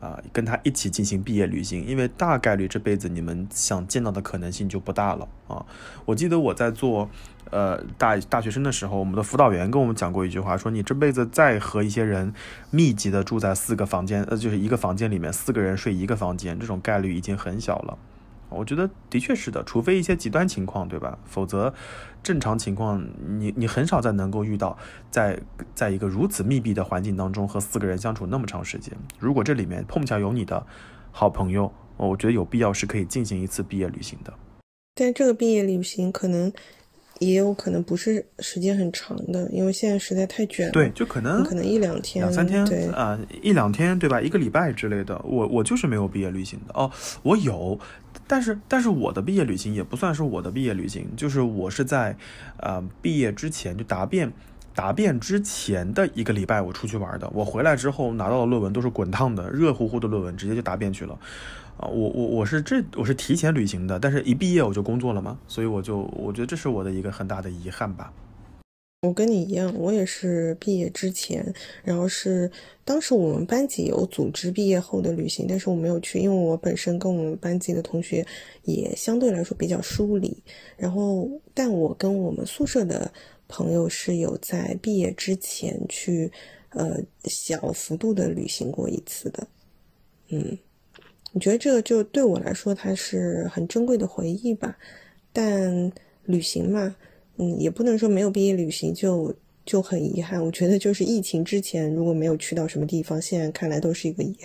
[0.00, 5.64] 啊，跟他一起进行毕业旅行，因为大概率这辈子你们想见到的可能性就不大了啊。
[6.04, 7.08] 我记得我在做
[7.50, 12.32] 呃大大学生的时候，我们的辅导员跟我们讲过一句话，说你这辈子再和一些人
[12.70, 17.98] 密集的住在四个房间，呃，就是一个房间里面四个人睡一个房间，这种概率已经很小了。
[18.50, 21.18] 我觉得的确是的，除非一些极端情况，对吧？
[21.24, 21.72] 否则，
[22.22, 23.06] 正常情况，
[23.38, 24.76] 你你很少再能够遇到，
[25.10, 25.40] 在
[25.74, 28.96] 在一个如此密闭的环境当中和四个人相处那么长时间。
[29.18, 30.66] 如果这里面碰巧有你的
[31.12, 34.32] 好朋友，我觉得有必要是可以进行一次毕业旅行的。
[34.94, 36.52] 但这个毕业旅行可能。
[37.18, 40.72] 也有可能不是时间很长的，因为现在实在太卷了。
[40.72, 44.20] 对，就可能可能一两天、两三天，对啊，一两天，对吧？
[44.20, 45.20] 一个礼拜之类的。
[45.24, 46.90] 我我就是没有毕业旅行的哦，
[47.22, 47.78] 我有，
[48.26, 52.16] 但是但是我的毕业旅行也不算是我的毕业旅行，就是我是在
[52.58, 54.32] 呃毕业之前就答辩
[54.74, 57.28] 答辩之前的一个礼拜我出去玩的。
[57.34, 61.18] 我回来之后拿到的论文都是滚烫的、热乎乎的论文，直接就答辩去了。
[61.78, 68.12] 啊，我我我是这我是提前旅行的，但是一毕业我就工作了嘛，所以我就我觉得这是我的一个很大的遗憾吧。
[69.02, 71.54] 我跟你一样，我也是毕业之前，
[71.84, 72.50] 然后是
[72.84, 78.26] 当时我们班级有组织毕业后的旅行，但是我没有去，因为我本身跟我们班级的同学
[78.64, 80.36] 也相对来说比较疏离。
[80.76, 83.08] 然后，但我跟我们宿舍的
[83.46, 86.32] 朋友是有在毕业之前去
[86.70, 89.46] 呃小幅度的旅行过一次的，
[90.30, 90.58] 嗯。
[91.32, 94.76] 我觉得这个就对我来说，它是很珍贵的回忆吧。
[95.32, 95.92] 但
[96.24, 96.94] 旅行嘛，
[97.36, 99.32] 嗯，也不能说没有毕业旅行就
[99.64, 100.42] 就很遗憾。
[100.44, 104.36] 我觉得就是疫情之前如果没有去到什么地方，现在看来都是一个遗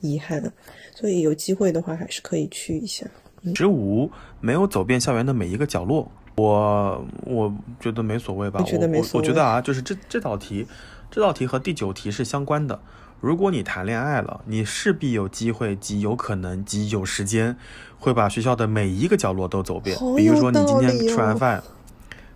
[0.00, 0.52] 遗憾。
[0.94, 3.06] 所以有机会的话，还是可以去一下。
[3.54, 8.60] 十五没有走遍校园的每一个角落，我我觉得没所谓吧。
[8.60, 9.26] 我觉得没所谓。
[9.26, 10.66] 我觉得啊，就是这这道题，
[11.10, 12.78] 这道题和第九题是相关的。
[13.22, 17.56] 如果你谈恋爱了，你势必有机会，极有可能，极有时间，
[18.00, 19.96] 会把学校的每一个角落都走遍。
[20.16, 21.62] 比如说你今天吃完饭，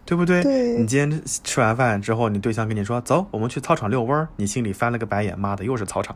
[0.04, 0.44] 对不对？
[0.78, 6.14] 你今天吃完饭之后，你对象跟你说：“走，我们去操场遛弯儿。”你心里翻了个白眼，妈的，又是操场。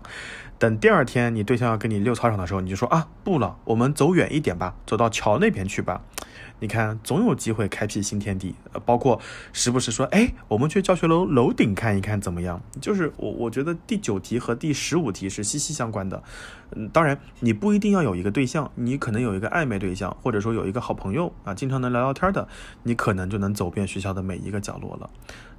[0.57, 6.01] 等第二天你对象要跟你遛操场的时候，你就说：“啊，不了，我们走远一点吧，走到桥那边去吧。”
[6.61, 9.21] 你看，总有机会开辟新天地，呃，包括
[9.53, 12.63] 时不时说，哎，我们去教学楼楼顶看一看怎么样？
[12.81, 16.23] 就是我，我觉得第九题和第十五题是息息相关的。
[16.77, 22.47] 嗯，当然，你不一定要有一个对象，你可能有一个暧昧对象，或者说有一个好朋友啊，经常能聊聊天的，
[22.83, 25.09] 你可能就能走遍学校的每一个角落了。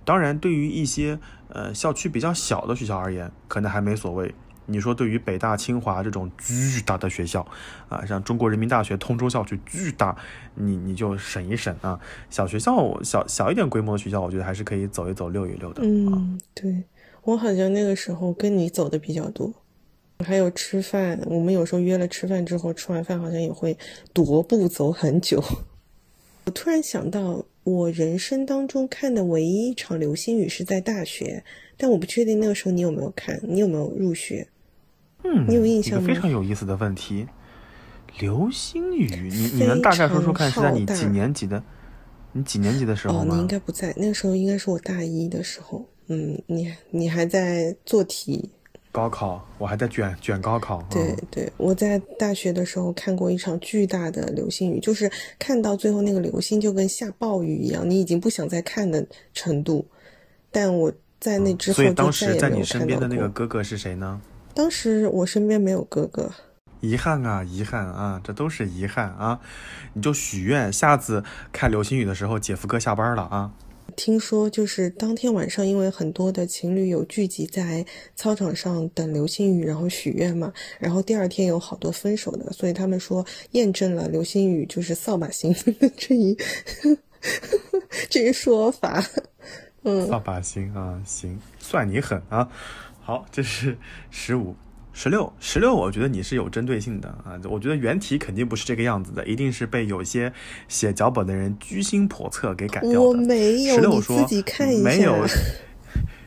[0.05, 4.33] 当然，对于一些呃校区比较小的学校而言，可能还没所谓。
[4.67, 7.45] 你说对于北大清华这种巨大的学校，
[7.89, 10.15] 啊，像中国人民大学通州校区巨大，
[10.55, 11.99] 你你就省一省啊。
[12.29, 15.81] 小学校小小一点规模的学校，我觉得还是可以走一走溜一溜的。
[15.83, 16.83] 嗯，对
[17.23, 19.53] 我好像那个时候跟你走的比较多，
[20.25, 23.77] 还有吃饭，我们有时候约了吃饭之后，吃完饭好像也会
[24.13, 25.43] 踱步走很久。
[26.45, 31.43] 我突然想到，我人生当中看的唯一一场流星雨是在大学，
[31.81, 34.47] 但我不确定那个时候你有没有看，你有没有入学？
[35.23, 36.07] 嗯，你有印象吗？
[36.07, 37.25] 非常有意思的问题，
[38.19, 41.63] 流星雨，你你能大概说说看是在你几年级的？
[42.33, 43.33] 你几年级的时候吗？
[43.33, 45.83] 你应该不在，那个时候应该是我大一的时候。
[46.05, 48.51] 嗯，你你还在做题？
[48.91, 50.85] 高考，我还在卷卷高考。
[50.91, 55.09] 对对，我在大学的时候看过一场巨大的流星雨，就是
[55.39, 59.03] 看到最后那个流星就跟下暴雨一样，你已经不想再看的
[59.33, 59.83] 程度。
[60.51, 60.91] 但我
[61.21, 64.19] 在那之后，所以当时在你身边的那个哥哥是谁呢？
[64.55, 66.29] 当时我身边没有哥哥，
[66.81, 69.39] 遗憾啊，遗憾啊，这都是遗憾啊！
[69.93, 73.51] 你就许愿，下次看流星雨的时候，姐夫哥下班了啊。
[73.95, 85.53] 听说就是当天晚上，因为很多的情侣有聚集在操场上等流星雨，然后许愿嘛，然后第二天有好多分手的，所以他们说验证了流星雨就是扫把星
[85.95, 86.37] 这一
[88.09, 89.03] 这一说法。
[89.83, 92.47] 嗯，扫把星啊，行，算你狠啊。
[93.01, 93.77] 好，这是
[94.11, 94.55] 十五、
[94.93, 95.73] 十六、十六。
[95.73, 97.39] 我觉得你是有针对性的啊！
[97.49, 100.31] 我觉得原题肯定不是这个样子的，一定是被有些
[100.67, 103.01] 写脚本的人居心叵测给改掉的。
[103.01, 104.27] 我没有，十六说
[104.83, 105.25] 没有。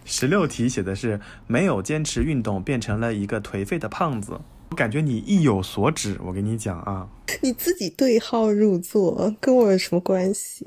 [0.04, 4.38] 十六题写的是没有坚持运动，变成了一个颓废的胖子。
[4.70, 6.18] 我感觉你意有所指。
[6.24, 7.08] 我跟你讲啊，
[7.40, 10.66] 你自己对号入座，跟我有什么关系？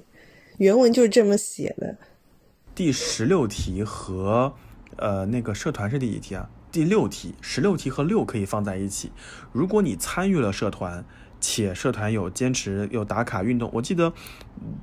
[0.58, 1.98] 原文就是这么写的。
[2.78, 4.54] 第十六题和。
[4.98, 6.48] 呃，那个社团是第几题啊？
[6.72, 9.12] 第六题，十六题和六可以放在一起。
[9.52, 11.04] 如果你参与了社团，
[11.40, 13.70] 且社团有坚持有打卡运动。
[13.74, 14.14] 我记得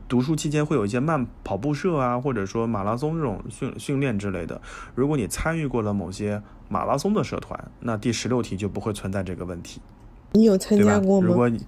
[0.09, 4.61] 读书期间会有一些慢跑步社啊，或者说马拉松这种训训练之类的。
[4.97, 9.81] 如果你参与过了某些马拉松的社团，那第十六题就不会存在这个问题。
[10.33, 11.27] 你有参加过吗？
[11.27, 11.65] 如果你，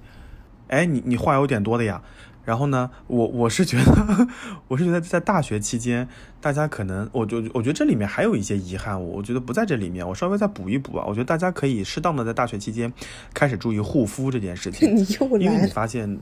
[0.68, 2.03] 哎，你你话有点多的呀。
[2.47, 4.28] 然后呢，我我是觉得，
[4.68, 6.09] 我是觉得在大学期间，
[6.40, 11.05] 大家可能，我就我觉得这里面还有一些遗憾，我我觉得不在这里面，我稍微再补一补啊。
[11.09, 12.90] 我觉得大家可以适当的在大学期间
[13.34, 14.88] 开始注意护肤这件事情。
[14.94, 16.18] 你又来，因为你发现，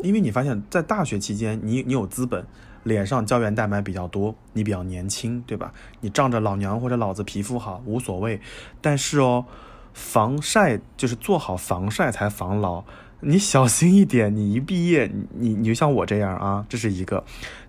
[0.00, 2.46] 因为你发现在大学期间，你你有资本，
[2.84, 5.72] 脸上胶原蛋白比较多，你比较年轻，对吧？
[6.00, 8.40] 你仗着老娘或者老子皮肤好无所谓，
[8.80, 9.44] 但是哦，
[9.92, 12.84] 防晒就是做好防晒才防老。
[13.24, 17.22] 你小心一点，你一毕业，你你就像我这样啊，这是一个。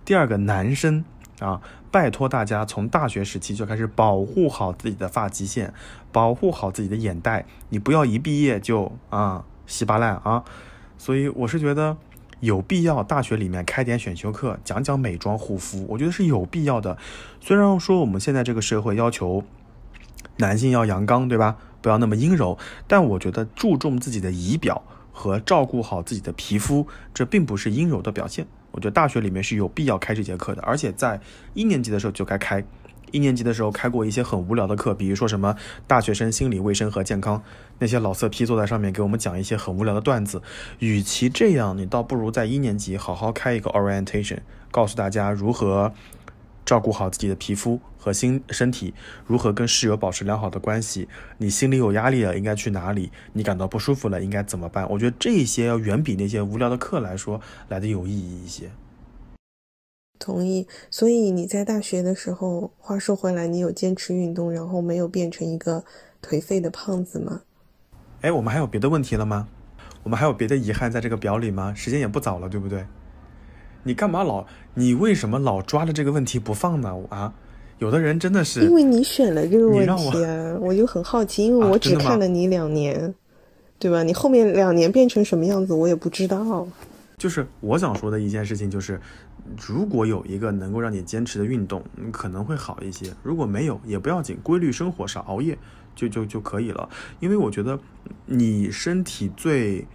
[0.04, 1.04] 第二个，男生
[1.38, 1.60] 啊，
[1.92, 5.72] 拜托大家从大学时期就开始保护好自己的发际线，
[6.10, 10.42] 保护好自己的眼袋，你不要一毕业就啊稀巴烂啊。
[10.98, 11.96] 所以我是觉得
[12.40, 16.98] 有必要大学里面开点选修课，讲讲美妆护肤，我觉得是有必要的。
[17.40, 19.44] 虽然说我们现在这个社会要求
[20.38, 21.56] 男性要阳刚，对吧？
[21.80, 24.82] 不要那么阴柔，但我觉得注重自己的仪表。
[25.14, 28.46] 和照顾好自己的皮肤，这并不是阴柔的表现。
[28.72, 31.20] 我觉得大学里面是有必要开这节课的，而且在
[31.54, 32.62] 一年级的时候就该开。
[33.12, 35.54] 一年级的时候开过一些很无聊的课，比如说什么
[35.86, 37.40] 大学生心理卫生和健康，
[37.78, 40.42] 那些老色批坐在上面给我们讲一些很无聊的段子。
[40.80, 44.38] 与其这样，你倒不如在一年级好好开一个 orientation，
[44.72, 45.92] 告诉大家如何。
[46.64, 48.94] 照顾好自己的皮肤和心身体，
[49.26, 51.08] 如何跟室友保持良好的关系？
[51.38, 53.10] 你心里有压力了，应该去哪里？
[53.32, 54.88] 你感到不舒服了，应该怎么办？
[54.90, 58.70] 我觉得这些要远比那些无聊的课来说来的有意义一些。
[60.18, 60.66] 同意。
[60.90, 65.84] 所以你在大学的时候，话说回来，你有坚持运动，然后没有变成一个
[66.22, 67.42] 颓废的胖子吗？
[68.22, 69.48] 哎，我们还有别的问题了吗？
[70.02, 71.74] 我们还有别的遗憾在这个表里吗？
[71.74, 72.86] 时间也不早了，对不对？
[73.84, 74.44] 你干嘛老？
[74.74, 76.92] 你为什么老抓着这个问题不放呢？
[77.10, 77.32] 啊，
[77.78, 83.14] 有的人真的是因为你选了这个问题啊，我就很好奇，因为我只看了你两年，
[83.78, 84.02] 对吧？
[84.02, 86.66] 你后面两年变成什么样子，我也不知道。
[87.18, 89.00] 就是我想说的一件事情，就是
[89.64, 91.80] 如果有一个能够让你坚持的运动，
[92.10, 95.56] 可能会好一些；如果没有，也不要紧，规律生活，少熬夜
[95.94, 96.88] 就就就可以了。
[97.20, 97.78] 因为我觉得
[98.24, 99.86] 你身体最。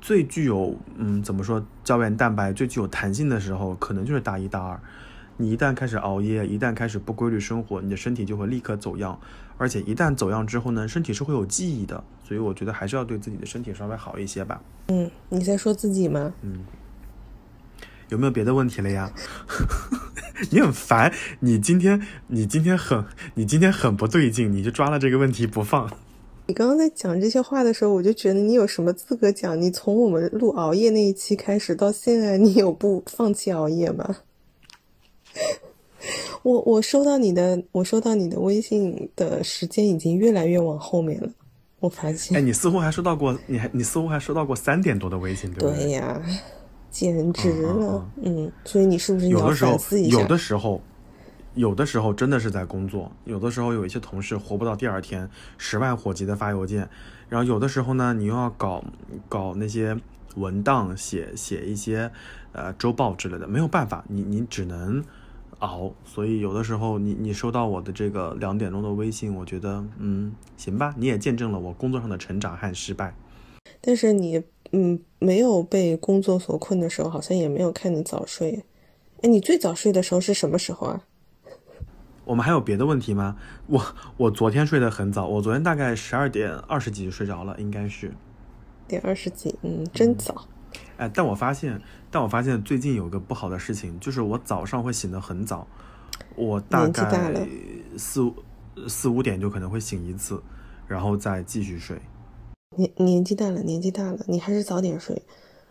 [0.00, 4.80] 最具有嗯，怎么说胶原蛋白最具有弹性的时候，可能就是大一、大二。
[5.36, 9.18] 你一旦开始熬夜，一旦开始不规律生活，你的身体就会立刻走样。
[9.56, 12.02] 而且一旦走样之后呢，身体是会有记忆的。
[12.24, 14.60] 所以我觉得还是要对自己的身体稍微好一些吧。
[14.88, 16.32] 嗯，你在说自己吗？
[16.42, 16.64] 嗯。
[18.08, 19.12] 有没有别的问题了呀？
[20.50, 25.90] 你很烦，你今天你今天很你今天很不对劲，你就抓了这个问题不放。
[26.48, 29.60] 你刚刚在讲这些话的时候，我就觉得你有什么资格讲？
[29.60, 34.16] 你从我们录熬夜那一期开始到现在，你有不放弃熬夜吗？
[36.42, 41.28] 我我收到你的，我收到你的微信的时间已经越来越往后面了。
[41.80, 45.84] 我发现，哎，你似乎还收到过，你还你似乎还收到过三点多的微信，对不对？
[45.84, 46.22] 对呀，
[46.90, 48.50] 简直了，嗯。
[48.64, 49.78] 所以你是不是有的时候
[50.08, 50.80] 有的时候？
[51.58, 55.28] 有的时候真的是在工作，有的时候有一些同事活不到第二天，
[55.58, 56.88] 十万火急的发邮件，
[57.28, 58.84] 然后有的时候呢，你又要搞
[59.28, 59.98] 搞那些
[60.36, 62.12] 文档，写写一些
[62.52, 65.02] 呃周报之类的，没有办法，你你只能
[65.58, 65.92] 熬。
[66.04, 73.12] 所以有的时候你你收到我的这个两点钟的微信，我觉得嗯行吧，你也见证了我工作上的成长和失败。
[73.80, 74.40] 但是你
[74.70, 78.64] 嗯没有被工作所困的时候，好像也没有看你早睡。
[79.22, 81.02] 哎，你最早睡的时候是什么时候啊？
[82.28, 83.36] 我们还有别的问题吗？
[83.68, 83.82] 我
[84.18, 88.12] 我昨天睡得很早，我昨天大概十二点二十几就睡着了，应该是。
[88.86, 90.44] 点二十几，嗯，真早。
[90.98, 95.66] 哎，但我发现，但我发现最近有个不好的事情，就是我早上会醒得很早，
[96.36, 97.48] 我大概
[97.96, 98.30] 四
[98.86, 100.42] 四五点就可能会醒一次，
[100.86, 101.98] 然后再继续睡。
[102.76, 105.22] 年年纪大了，年纪大了，你还是早点睡。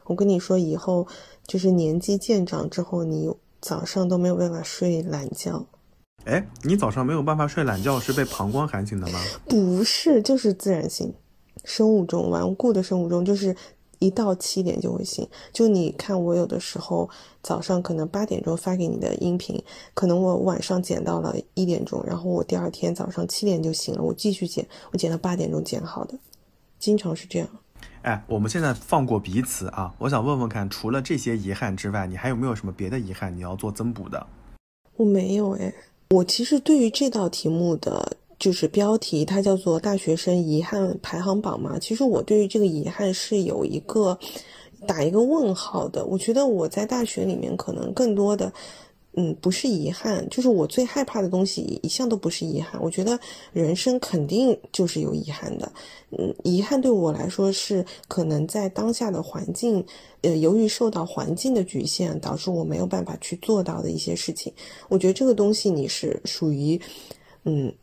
[0.06, 1.08] 我跟你说，以后
[1.46, 3.32] 就是年纪渐长之后，你
[3.62, 5.68] 早上都没有办法睡懒觉。
[6.28, 9.20] 哎，你早上没有办法睡懒觉，是被膀胱喊醒的吗？
[9.48, 11.14] 不是，就是自然醒，
[11.64, 13.56] 生物钟顽固的生物钟，就是
[14.00, 15.26] 一到七点就会醒。
[15.54, 17.10] 就你看，我有的时候
[17.42, 19.64] 早上可能八点钟发给你的音频，
[19.94, 26.20] 可能我晚上剪到了一点钟，然后我第二天早上七点就醒了，我继续剪，我剪到八点钟剪好的，
[26.78, 27.48] 经常是这样。
[28.02, 34.28] 哎，我们现在放过彼此啊，我想问问看，除了这些遗憾之外，你还有没有什么别的遗憾你要做增补的？
[34.98, 35.74] 我没有哎。
[36.10, 41.78] 我其实对于这道题目的就是标题，它叫做“大学生遗憾排行榜”嘛。
[41.80, 44.18] 其实我对于这个遗憾是有一个
[44.86, 46.06] 打一个问号的。
[46.06, 48.52] 我觉得我在大学里面可能更多的。
[49.20, 52.80] 嗯，不是遗憾，就是我最害怕的东西，一向都不是遗憾。
[52.84, 53.20] 我觉得
[53.52, 55.72] 人生肯定就是有遗憾的。
[56.12, 59.84] 嗯，遗憾对我来说是可能在当下的环境，
[60.22, 64.54] 呃，由于受到环境的局限，导致我没有办法去做到的一些事情。
[64.88, 66.80] 我觉得这个东西你是属于，
[67.46, 67.74] 嗯，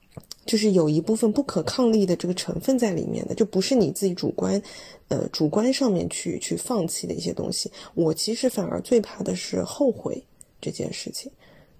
[0.47, 4.63] 就是有一部分不可抗力的这个成分在里面的，就不是你自己主观，
[5.09, 7.69] 呃，主观上面去去放弃的一些东西。
[7.95, 10.25] 我其实反而最怕的是后悔。
[10.65, 11.31] 这件事情，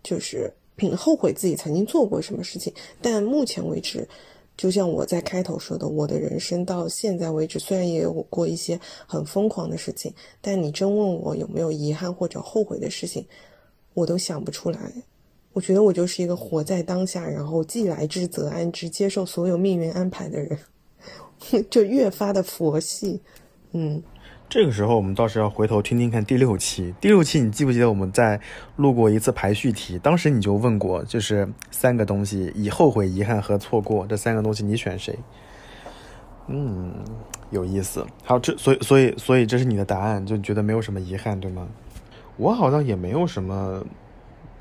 [0.03, 0.53] 就是
[0.95, 2.71] 后悔自己曾经做过什么事情。
[3.01, 4.07] 但目前为止，
[4.59, 10.13] 就像我在开头说的，我的人生到现在为止，虽然也有过一些很疯狂的事情，
[10.43, 13.25] 但你真问我有没有遗憾或者后悔的事情，
[13.95, 14.93] 我都想不出来。
[15.55, 20.59] 我觉得我就是一个活在当下，然后既来之则安之，接受所有命运安排的人，
[21.71, 23.19] 就越发的佛系。
[23.73, 24.03] 嗯。
[24.55, 26.95] 这个时候，我们倒是要回头听听看第六期。
[27.01, 28.41] 第六期，你记不记得我们在
[28.77, 29.99] 录过一次排序题？
[29.99, 35.19] 当时你就问过，就是三个东西：以后悔、遗憾和错过这三个东西，你选谁？
[36.47, 36.95] 嗯，
[37.51, 38.07] 有意思。
[38.23, 41.67] 好，这所以所以所以这是你的答案，就觉得没有什么遗憾，对吗？
[42.37, 43.85] 我好像也没有什么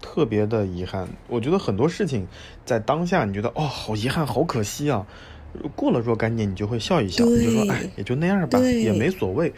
[0.02, 1.08] 特别的遗憾。
[1.28, 2.28] 我觉得很多事情
[2.66, 5.06] 在当下，你觉得哦，好遗憾，好可惜啊。
[5.76, 9.54] 过了若干年，你就会笑一笑，你就说哎，也就那样吧，也没所谓。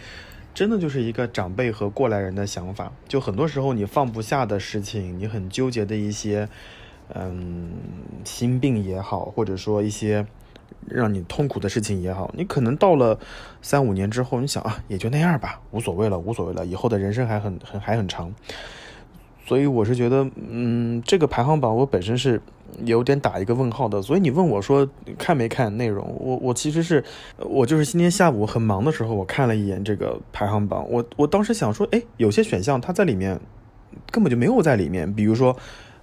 [0.54, 2.92] 真的就是一个长辈和过来人的想法。
[3.10, 6.48] 就很多时候你放不下的事情，你很纠结的一些，
[7.14, 7.72] 嗯，
[8.24, 10.26] 心病也好，或者说一些
[10.88, 13.20] 让你痛苦的事情也好，你可能到了
[13.62, 18.34] 三五年之后，你想啊，也就那样吧，无所谓了，无所谓了，以后的人生还很很还很长。
[19.46, 22.42] 所以我是觉得，嗯，这个排行榜我本身是
[22.84, 24.02] 有点打一个问号的。
[24.02, 24.88] 所以你问我说
[25.18, 27.04] 看没看内容，我我其实是
[27.38, 30.86] 我就是今天下午很忙的时候，我看了一眼这个排行榜。
[30.90, 33.40] 我我当时想说，哎，有些选项它在里面
[34.12, 35.56] 根本就没有在里面，比如说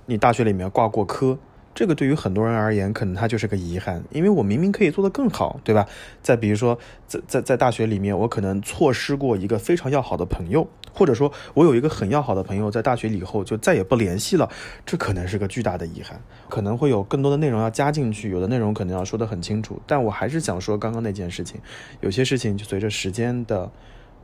[0.07, 1.36] 你大学里面挂过科。
[1.75, 5.87] 这个对于很多人而言，可能它就是个遗憾，因为我明明可以做得更好，对吧？
[6.23, 14.49] 再比如说，在在在大学里面，我可能错失过一个非常要好的朋友，或者说我有一个很要好的朋友，在大学以后就再也不联系了，
[14.85, 16.20] 这可能是个巨大的遗憾。
[16.49, 21.61] 可能会有更多的内容要加进去，有的内容可能要说得很清楚，但我还是想说刚刚那件事情，
[22.01, 23.70] 有些事情就随着时间的。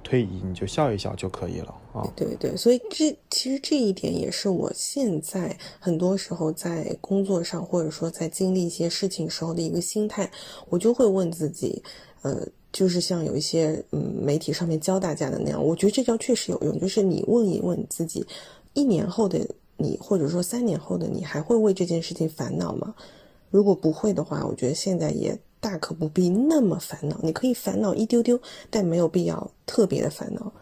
[0.02, 2.10] 推移你就笑一笑就可以了啊！
[2.16, 10.30] 对对，所以这其实这一点也是我现在很多时候在工作上或者说在经历一些事情时候的一个心态，
[10.68, 11.82] 我就会问自己，
[12.22, 18.26] 呃，就是像有一些嗯媒体上面教大家的那样，我觉得这招确实有用，就是你问一问自己，
[18.74, 19.46] 一年后的
[19.76, 22.94] 你或者说三年后的你还会为这件事情烦恼吗？
[23.50, 25.38] 如果不会的话，我觉得现在也。
[25.60, 28.40] 大可不必那么烦恼，你可以烦恼一丢丢，
[28.70, 30.52] 但没有必要特别的烦恼，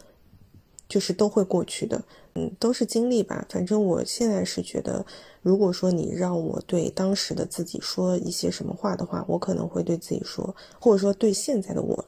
[0.89, 2.03] 就是都会过去的，
[2.35, 3.45] 嗯，都是经历吧。
[3.49, 5.05] 反正我现在是觉得，
[5.43, 12.05] 如果说你让我对当时的自己说一些什么话的话，我可能会对自己说，或者说对现在的我，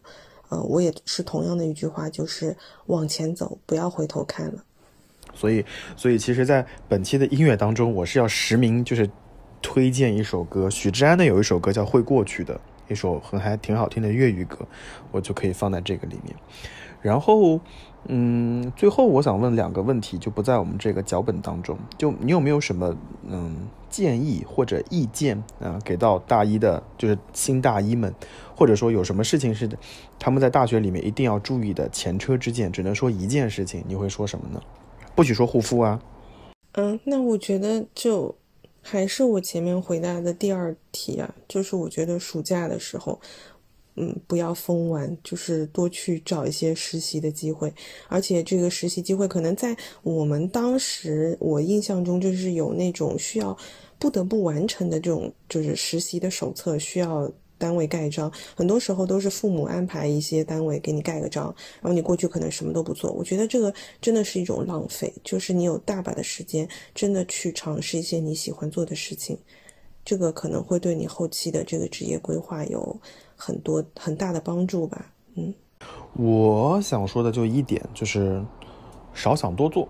[0.48, 4.64] 呃，我也是同样的一句话，就是往前走，不要回头看了。
[5.34, 5.64] 所以，
[5.94, 9.08] 所以其实，在本期的音乐当中，我是要实名就是
[9.60, 12.54] 推荐一首歌，许志安的有一首歌叫《会过去的》。
[12.88, 14.66] 一首很还挺好听的粤语歌，
[15.12, 16.34] 我就可以放在这个里面。
[17.00, 17.60] 然后，
[18.06, 21.78] 嗯，最后我想问两个问题，就不在我们这个脚本当中。
[21.96, 22.96] 就你有没有什么
[23.28, 28.12] 嗯建议或者意见啊，给到大一的，就是新大一们，
[28.56, 29.68] 或者说有什么事情是
[30.18, 32.72] 他们在大学里面一定要注意的前车之鉴？
[32.72, 34.60] 只能说一件事情，你会说什么呢？
[35.14, 36.00] 不许说护肤啊。
[36.72, 38.34] 嗯，那我觉得就。
[38.90, 43.20] 还是我前面回答的第二题啊，就是我觉得暑假的时候，
[43.96, 47.70] 嗯，不要疯玩，就是多去找一些实习的机会，
[48.08, 53.54] 而且这个实习机会可能在我们当时我印象中就是有那种需要
[53.98, 57.30] 不得不完成的这种就是实习的手册需要。
[57.58, 63.10] 单位盖章，很多时候都是父母安排一些单位给你盖个章，然后你过去可能什么都不做。
[63.12, 69.36] 我觉得这个真的是一种浪费，就是你有大把的时间，真的去尝试一些你喜欢做的事情，
[70.04, 72.98] 这个可能会对你后期的这个职业规划有
[73.36, 75.12] 很多很大的帮助吧。
[75.34, 75.52] 嗯，
[76.14, 78.42] 我想说的就一点，就是
[79.12, 79.88] 少想多做，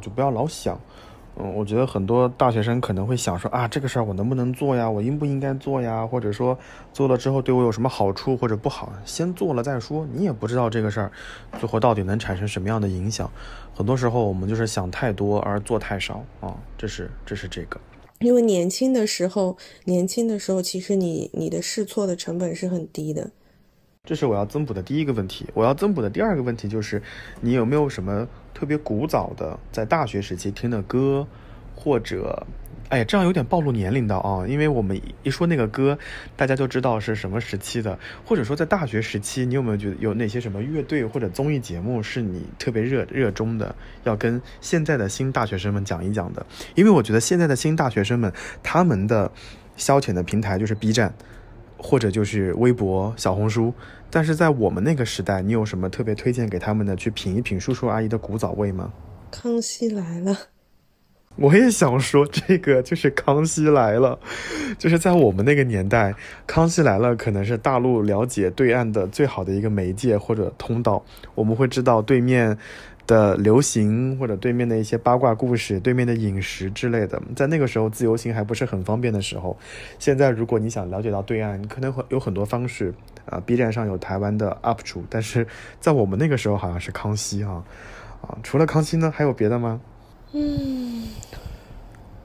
[0.00, 0.80] 就不要老想。
[1.38, 4.88] 嗯，我觉得很多大学生可能会想说啊，这个事儿我能不能做呀？
[4.88, 6.06] 我应不应该做呀？
[6.06, 6.58] 或者说
[6.92, 8.90] 做了之后对我有什么好处或者不好？
[9.04, 10.06] 先做了再说。
[10.12, 11.12] 你也不知道这个事儿
[11.58, 13.30] 最后到底能产生什么样的影响。
[13.74, 17.78] 很多时候我们就是想太多而做太少啊，这是这是这个。
[18.20, 23.30] 因为年轻的时候，年轻的时候，其实你你的试错的成本是很低的。
[24.04, 25.44] 这是我要增补的第一个问题。
[25.52, 27.02] 我要增补的第二个问题就是，
[27.42, 28.26] 你有没有什么
[28.56, 31.26] 特别古早的在大学时期听的歌，
[31.74, 32.46] 或者，
[32.88, 35.98] 哎呀，这样有点暴露年龄的啊，因为我们一说那个歌，
[36.36, 37.98] 大家就知道是什么时期的。
[38.24, 46.46] 或者说在大学时期，你有没有觉得有哪些什么乐队或者综艺节目是你特别热热衷的，要跟现在的新大学生们讲一讲的？
[46.74, 48.32] 因为我觉得现在的新大学生们，
[48.62, 49.30] 他们的
[49.76, 51.14] 消遣的平台就是 B 站，
[51.76, 53.72] 或者就是微博、小红书。
[54.10, 58.92] 但是在我们那个时代，你有什么特别推荐给他们的，去品一品叔叔阿姨的古早味吗？
[59.30, 60.36] 康熙来了，
[61.34, 64.18] 我也想说这个，就是康熙来了，
[64.78, 66.14] 就是在我们那个年代，
[66.46, 71.04] 康熙来了可能是大陆了解对岸的最好的一个媒介或者通道，
[71.34, 72.56] 我们会知道对面。
[73.06, 79.56] 的流行或者对面的一些八卦故事，对面的饮食之类的，在那个时候自由行还不是很方便的时候，
[79.98, 82.92] 现在如果你想了解到对岸，你可能会有很多方式
[83.24, 83.40] 啊。
[83.46, 85.46] B 站上有台湾的 UP 主，但是
[85.80, 87.62] 在我们那个时候好像是康熙哈
[88.22, 89.80] 啊，除了康熙呢，还有别的吗？
[90.32, 91.04] 嗯，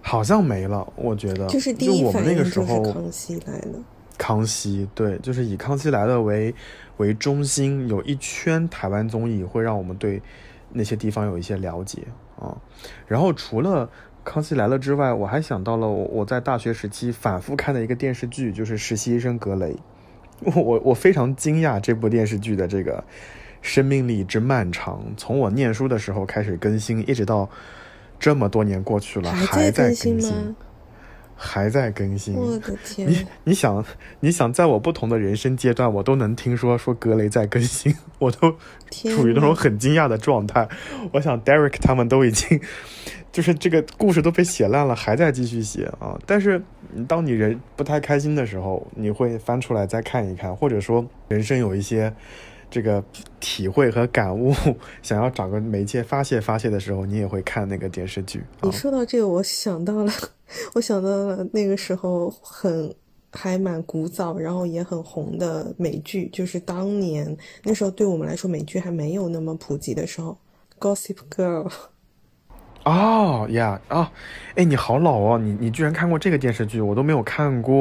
[0.02, 3.80] 好像没了，我觉得就是第一反应就是康熙来了。
[4.18, 6.54] 康熙对，就是以康熙来了为
[6.98, 10.20] 为中心，有一圈台湾综艺会让我们对。
[10.74, 12.04] 那些地方有一些了解
[12.40, 12.58] 啊，
[13.08, 13.88] 然后除了
[14.24, 19.74] 《康熙来了》之外，我还想到了我我在大学时期反复看的一个电视剧，就是《实习医生格雷》。
[20.60, 23.04] 我我非常惊讶这部电视剧的这个
[23.62, 27.48] 生命力之漫长，从我念书的时候开始更新，一直到
[28.20, 30.56] 这么多年过去了还在更新吗？
[31.44, 33.10] 还在更新，我的天！
[33.10, 33.84] 你你想，
[34.20, 38.52] 你想，在我不同的人生阶段，我都能听说说格雷在更新， 我都
[38.92, 40.70] 处于那种很惊讶的状态。
[41.14, 42.62] 我想 Derek 他们都已经，
[43.34, 46.20] 就是这个故事都被写烂了，还在继续写啊。
[46.28, 46.62] 但是
[47.08, 52.14] 当你人不太开心的时候，你会翻出来再看一看，或者说人生有一些。
[52.72, 53.04] 这个
[53.40, 54.52] 体会和感悟，
[55.04, 58.42] 想要找个媒介发泄发泄的时候，你也会看那个电视剧。
[58.64, 60.12] 你说到这个，我想到了，
[60.74, 62.96] 我想到了那个时候很
[63.32, 70.38] 还蛮古早，然后也很红的美剧，就是当年那时候对我们来说美剧还没有那么普及的时候，
[70.82, 71.68] 《Gossip Girl》。
[72.84, 74.12] 哦呀啊，
[74.56, 77.76] 哎，你好老哦，你你居然看过这个电视剧，我都没有看过。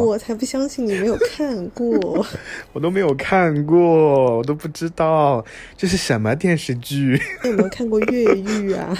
[0.00, 2.26] 我才不相信你没有看过，
[2.72, 5.44] 我都没有看过，我都不知道
[5.76, 7.20] 这是什么电视剧。
[7.44, 8.96] 你有没有看过越狱啊？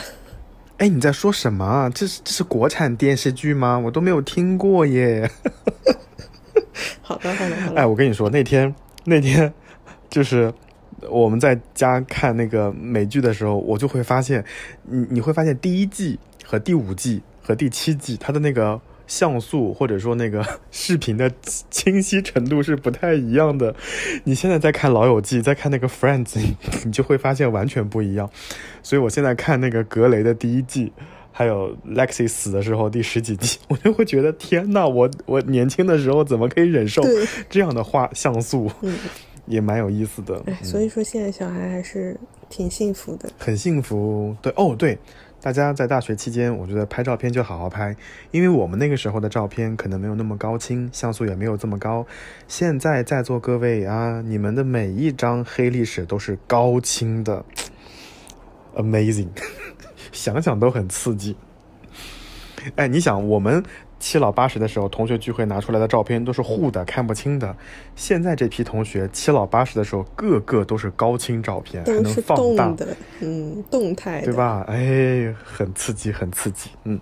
[0.77, 1.91] 哎，你在说什么？
[1.95, 3.79] 这是这是国产电视剧吗？
[3.79, 5.31] 我都没有听过耶。
[7.01, 7.81] 好的好的好的。
[7.81, 9.51] 哎，我跟你说，那天那天
[10.11, 10.53] 就是。
[11.09, 14.45] 我们在家看那个美剧的时候，我就会发现，
[14.85, 21.31] 你你会发现第一季和第五季和第七季，它的那个像素或者说那个视频的
[21.71, 23.75] 清晰程度是不太一样的。
[24.25, 26.25] 你现在在看《老友记》，在看那个《Friends》，
[26.85, 28.29] 你就会发现完全不一样。
[28.83, 30.93] 所以我现在看那个《格雷》的第一季，
[31.31, 37.03] 还有 Lexi 死的时候第十几集，我就会觉得天呐，我我年轻的时候怎么可以忍受
[37.49, 38.71] 这样的画像素？
[39.47, 42.19] 也蛮有意思的，所以说现在小孩还是
[42.49, 44.37] 挺幸福的，很幸福。
[44.43, 44.99] 对哦，对，
[45.41, 47.95] 大家在大学期间，我觉得拍照片就好好拍，
[48.33, 52.05] 因为我们那个时候的照片可能没有那么高清，像素也没有这么高。
[52.49, 57.45] 现在在座各位啊，你们的每一张黑历史都是高清的
[58.75, 59.29] ，amazing，
[60.11, 61.37] 想想都很刺激。
[62.75, 63.63] 哎，你想我们。
[63.99, 67.57] 七老八十的时候，同学聚会拿出来的照片都是糊的，看不清的。
[67.95, 74.65] 现在这批同学七老八十的时候，个个都是高清照片，还能放大的，嗯，动态，对吧？
[74.69, 76.71] 哎，很刺激，很刺激。
[76.85, 77.01] 嗯，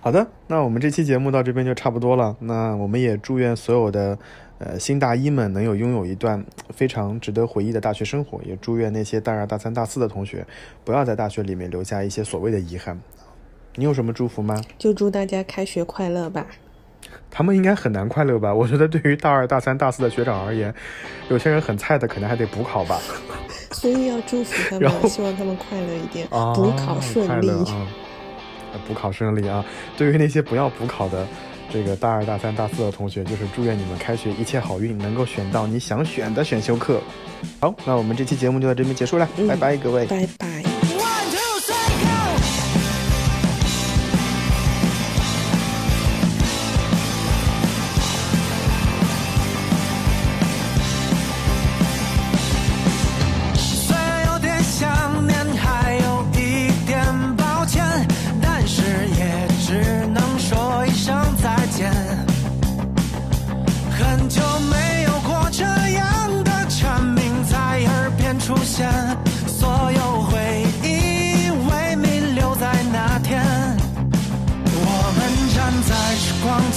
[0.00, 2.36] 好的，那我们这期节目到这边就差不多了。
[2.40, 4.18] 那我们也祝愿所有的
[4.58, 10.46] 呃新大一们能有拥有一段非常值得回忆的大学生活，也祝愿那些大二、大三、大四的同学
[10.84, 13.00] 不要在大学里面留下一些所谓的遗憾。
[13.76, 14.60] 你有什么祝福吗？
[14.76, 16.44] 就祝大家开学快乐吧。
[17.30, 18.52] 他们应该很难快乐吧？
[18.54, 20.74] 我觉得对于大二、大三、大四的学长而言，
[21.28, 23.00] 有些人很菜的，可能还得补考吧。
[23.70, 27.50] 所以要祝福他们，希望他们快乐一点，补考顺利。
[28.86, 29.64] 补考顺利啊！
[29.96, 31.26] 对于那些不要补考的
[31.70, 37.00] 这个大二、大三、大四的同学，就是祝愿你们开学一切好运，能够选到你想选的选修课。
[37.58, 40.75] 好，那我们这期节目就到这边结束了，拜拜，各位，拜拜。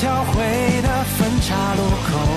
[0.02, 2.29] 交汇的分岔路口